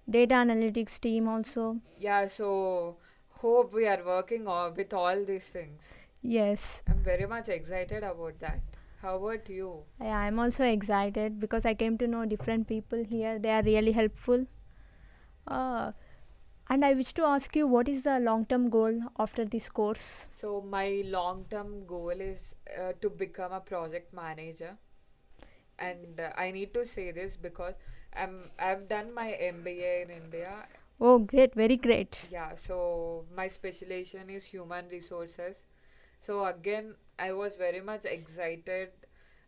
data 0.09 0.35
analytics 0.35 0.99
team 0.99 1.27
also. 1.27 1.77
Yeah, 1.99 2.27
so 2.27 2.97
hope 3.41 3.73
we 3.73 3.87
are 3.87 4.03
working 4.05 4.47
on 4.47 4.73
with 4.75 4.93
all 4.93 5.23
these 5.25 5.49
things. 5.49 5.91
Yes, 6.21 6.83
I'm 6.87 7.03
very 7.03 7.25
much 7.27 7.49
excited 7.49 8.03
about 8.03 8.39
that. 8.39 8.61
How 9.01 9.15
about 9.17 9.49
you? 9.49 9.83
yeah, 10.01 10.17
I'm 10.17 10.39
also 10.39 10.65
excited 10.65 11.39
because 11.39 11.65
I 11.65 11.73
came 11.75 11.97
to 11.99 12.07
know 12.07 12.25
different 12.25 12.67
people 12.67 13.03
here. 13.03 13.37
They 13.39 13.51
are 13.51 13.63
really 13.63 13.91
helpful. 13.91 14.45
Uh, 15.47 15.91
and 16.69 16.83
I 16.85 16.93
wish 16.93 17.13
to 17.13 17.23
ask 17.23 17.55
you, 17.55 17.67
what 17.67 17.87
is 17.89 18.03
the 18.03 18.19
long-term 18.19 18.69
goal 18.69 19.01
after 19.19 19.45
this 19.45 19.69
course? 19.69 20.27
So 20.35 20.61
my 20.61 21.03
long-term 21.05 21.85
goal 21.85 22.09
is 22.11 22.55
uh, 22.79 22.93
to 23.01 23.09
become 23.09 23.51
a 23.51 23.59
project 23.61 24.13
manager. 24.13 24.77
and 25.79 26.19
uh, 26.19 26.31
I 26.37 26.51
need 26.51 26.73
to 26.73 26.85
say 26.85 27.11
this 27.11 27.35
because 27.35 27.73
I'm 28.15 28.51
I've 28.59 28.87
done 28.87 29.13
my 29.13 29.27
MBA 29.47 30.03
in 30.03 30.09
India. 30.11 30.51
Oh, 30.99 31.19
great, 31.19 31.53
very 31.55 31.77
great. 31.77 32.27
Yeah, 32.29 32.55
so 32.55 33.25
my 33.35 33.47
specialization 33.47 34.29
is 34.29 34.43
human 34.45 34.87
resources. 34.89 35.63
So 36.21 36.45
again, 36.45 36.95
I 37.19 37.31
was 37.33 37.55
very 37.55 37.81
much 37.81 38.05
excited, 38.05 38.91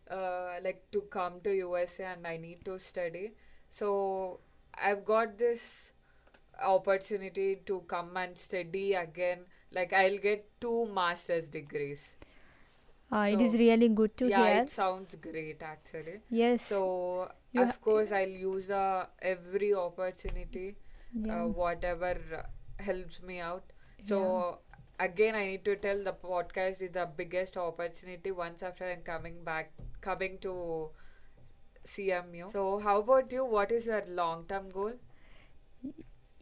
uh, 0.09 0.55
like 0.63 0.83
to 0.91 1.01
come 1.17 1.41
to 1.41 1.55
USA 1.55 2.05
and 2.13 2.27
I 2.27 2.37
need 2.37 2.63
to 2.65 2.79
study. 2.79 3.33
So 3.69 4.39
I've 4.75 5.03
got 5.05 5.37
this 5.37 5.93
opportunity 6.63 7.57
to 7.65 7.81
come 7.87 8.15
and 8.17 8.37
study 8.37 8.93
again. 8.93 9.45
Like 9.71 9.93
I'll 9.93 10.17
get 10.19 10.49
two 10.61 10.87
master's 10.93 11.47
degrees. 11.47 12.15
Uh, 13.11 13.29
it 13.31 13.41
is 13.41 13.53
really 13.55 13.89
good 13.89 14.15
to 14.17 14.27
yeah, 14.27 14.29
hear. 14.29 14.61
it 14.61 14.69
sounds 14.69 15.15
great 15.15 15.61
actually. 15.61 16.21
Yes. 16.29 16.83
So 16.87 17.31
You 17.51 17.65
of 17.65 17.67
ha- 17.67 17.77
course 17.81 18.11
I'll 18.11 18.27
use 18.27 18.69
uh, 18.69 19.05
every 19.21 19.73
opportunity, 19.73 20.75
yeah. 21.13 21.43
uh, 21.43 21.47
whatever 21.47 22.17
helps 22.79 23.21
me 23.21 23.39
out. 23.39 23.63
So 24.05 24.59
again, 24.99 25.35
I 25.35 25.45
need 25.45 25.65
to 25.65 25.75
tell 25.75 26.03
the 26.03 26.13
podcast 26.13 26.81
is 26.81 26.91
the 26.91 27.07
biggest 27.15 27.57
opportunity 27.57 28.31
once 28.31 28.63
after 28.63 28.89
I'm 28.89 29.01
coming 29.01 29.43
back, 29.43 29.71
coming 30.01 30.37
to 30.39 30.89
CMU. 31.85 32.51
So 32.51 32.79
how 32.79 32.99
about 32.99 33.31
you? 33.31 33.45
What 33.45 33.71
is 33.71 33.85
your 33.87 34.03
long-term 34.07 34.69
goal? 34.71 34.93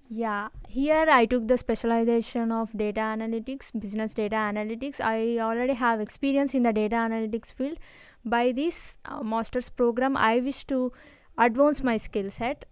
Yeah, 0.08 0.50
here 0.68 1.08
I 1.10 1.26
took 1.26 1.48
the 1.48 1.58
specialization 1.58 2.52
of 2.52 2.72
data 2.78 3.00
analytics, 3.00 3.72
business 3.80 4.14
data 4.14 4.36
analytics. 4.36 5.02
I 5.02 5.40
already 5.40 5.74
have 5.74 6.00
experience 6.00 6.54
in 6.54 6.62
the 6.62 6.72
data 6.72 6.96
analytics 6.96 7.54
field. 7.54 7.78
By 8.24 8.52
this 8.52 9.00
uh, 9.06 9.24
master's 9.24 9.70
program, 9.70 10.16
I 10.16 10.40
wish 10.40 10.66
to 10.66 10.92
advance 11.38 11.84
my 11.84 11.98
skill 11.98 12.30
set 12.30 12.66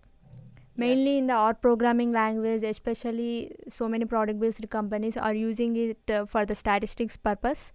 mainly 0.78 1.14
Yes. 1.14 1.20
in 1.20 1.28
the 1.28 1.34
R 1.34 1.54
programming 1.54 2.12
language, 2.12 2.64
especially 2.64 3.56
so 3.70 3.88
many 3.88 4.06
product 4.06 4.40
based 4.40 4.70
companies 4.70 5.18
are 5.18 5.34
using 5.34 5.76
it 5.76 6.12
uh, 6.12 6.26
for 6.26 6.46
the 6.46 6.56
statistics 6.56 7.18
purpose. 7.18 7.74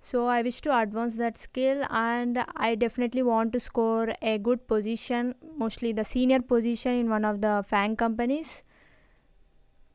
So 0.00 0.26
I 0.26 0.42
wish 0.42 0.60
to 0.62 0.78
advance 0.78 1.16
that 1.16 1.36
skill 1.38 1.84
and 1.90 2.44
I 2.56 2.74
definitely 2.76 3.22
want 3.22 3.52
to 3.54 3.60
score 3.60 4.14
a 4.22 4.38
good 4.38 4.66
position, 4.68 5.34
mostly 5.56 5.92
the 5.92 6.04
senior 6.04 6.40
position 6.40 6.92
in 6.94 7.10
one 7.10 7.24
of 7.24 7.40
the 7.40 7.64
FANG 7.66 7.96
companies. 7.96 8.62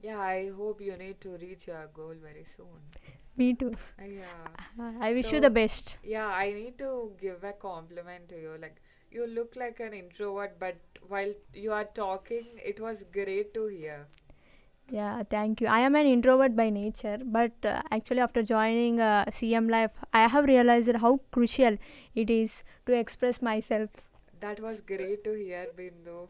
Yeah, 0.01 0.19
I 0.19 0.49
hope 0.49 0.81
you 0.81 0.97
need 0.97 1.21
to 1.21 1.37
reach 1.37 1.67
your 1.67 1.87
goal 1.93 2.15
very 2.21 2.43
soon. 2.43 2.81
Me 3.41 3.53
too. 3.53 3.73
Yeah. 3.99 4.47
I 5.01 5.13
wish 5.13 5.31
you 5.33 5.39
the 5.39 5.49
best. 5.49 5.97
Yeah, 6.03 6.27
I 6.27 6.51
need 6.53 6.77
to 6.79 7.11
give 7.19 7.43
a 7.43 7.53
compliment 7.53 8.29
to 8.29 8.41
you. 8.41 8.57
Like, 8.61 8.81
you 9.11 9.27
look 9.27 9.55
like 9.55 9.79
an 9.79 9.93
introvert, 9.93 10.59
but 10.59 10.75
while 11.07 11.33
you 11.53 11.71
are 11.71 11.85
talking, 11.85 12.45
it 12.73 12.79
was 12.79 13.03
great 13.11 13.53
to 13.55 13.67
hear. 13.67 14.07
Yeah, 14.89 15.23
thank 15.23 15.61
you. 15.61 15.67
I 15.67 15.79
am 15.79 15.95
an 15.95 16.05
introvert 16.05 16.55
by 16.55 16.69
nature, 16.69 17.17
but 17.23 17.53
uh, 17.65 17.81
actually, 17.91 18.19
after 18.19 18.43
joining 18.43 18.99
uh, 18.99 19.25
CM 19.31 19.69
Life, 19.69 19.91
I 20.13 20.27
have 20.27 20.45
realized 20.45 20.95
how 20.97 21.19
crucial 21.31 21.77
it 22.15 22.29
is 22.29 22.63
to 22.85 22.93
express 22.93 23.41
myself. 23.41 23.89
That 24.41 24.59
was 24.59 24.81
great 24.81 25.23
to 25.23 25.33
hear, 25.33 25.67
Bindu. 25.77 26.27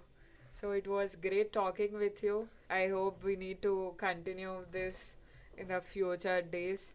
So, 0.54 0.72
it 0.72 0.88
was 0.88 1.16
great 1.16 1.52
talking 1.54 1.94
with 1.94 2.24
you. 2.24 2.48
I 2.70 2.88
hope 2.88 3.24
we 3.24 3.36
need 3.36 3.62
to 3.64 3.94
continue 3.98 4.66
this 4.72 5.18
in 5.58 5.68
the 5.70 5.82
future 5.82 6.42
days. 6.42 6.94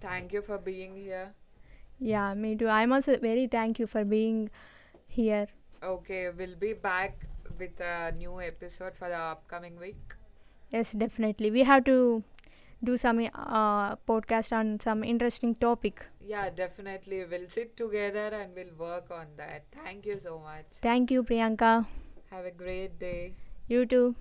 Thank 0.00 0.32
you 0.32 0.42
for 0.42 0.58
being 0.58 0.96
here. 0.96 1.34
Yeah, 1.98 2.34
me 2.34 2.56
too. 2.56 2.68
I'm 2.68 2.92
also 2.92 3.18
very 3.18 3.46
thank 3.46 3.78
you 3.78 3.86
for 3.86 4.04
being 4.04 4.50
here. 5.06 5.46
Okay, 5.82 6.30
we'll 6.30 6.56
be 6.56 6.72
back 6.74 7.26
with 7.58 7.80
a 7.80 8.12
new 8.12 8.40
episode 8.40 8.96
for 8.96 9.08
the 9.08 9.16
upcoming 9.18 9.78
week. 9.78 10.14
Yes, 10.70 10.92
definitely. 10.92 11.50
We 11.50 11.62
have 11.64 11.84
to 11.84 12.22
do 12.84 12.96
some 12.98 13.20
uh, 13.34 13.96
podcast 13.96 14.52
on 14.52 14.80
some 14.80 15.04
interesting 15.04 15.54
topic. 15.56 16.06
Yeah, 16.20 16.50
definitely. 16.50 17.24
We'll 17.24 17.48
sit 17.48 17.76
together 17.76 18.28
and 18.40 18.54
we'll 18.54 18.74
work 18.78 19.10
on 19.10 19.26
that. 19.36 19.64
Thank 19.72 20.06
you 20.06 20.18
so 20.18 20.38
much. 20.40 20.66
Thank 20.82 21.10
you, 21.10 21.22
Priyanka. 21.24 21.86
Have 22.30 22.44
a 22.46 22.50
great 22.50 22.98
day. 22.98 23.34
You 23.68 23.86
too. 23.86 24.16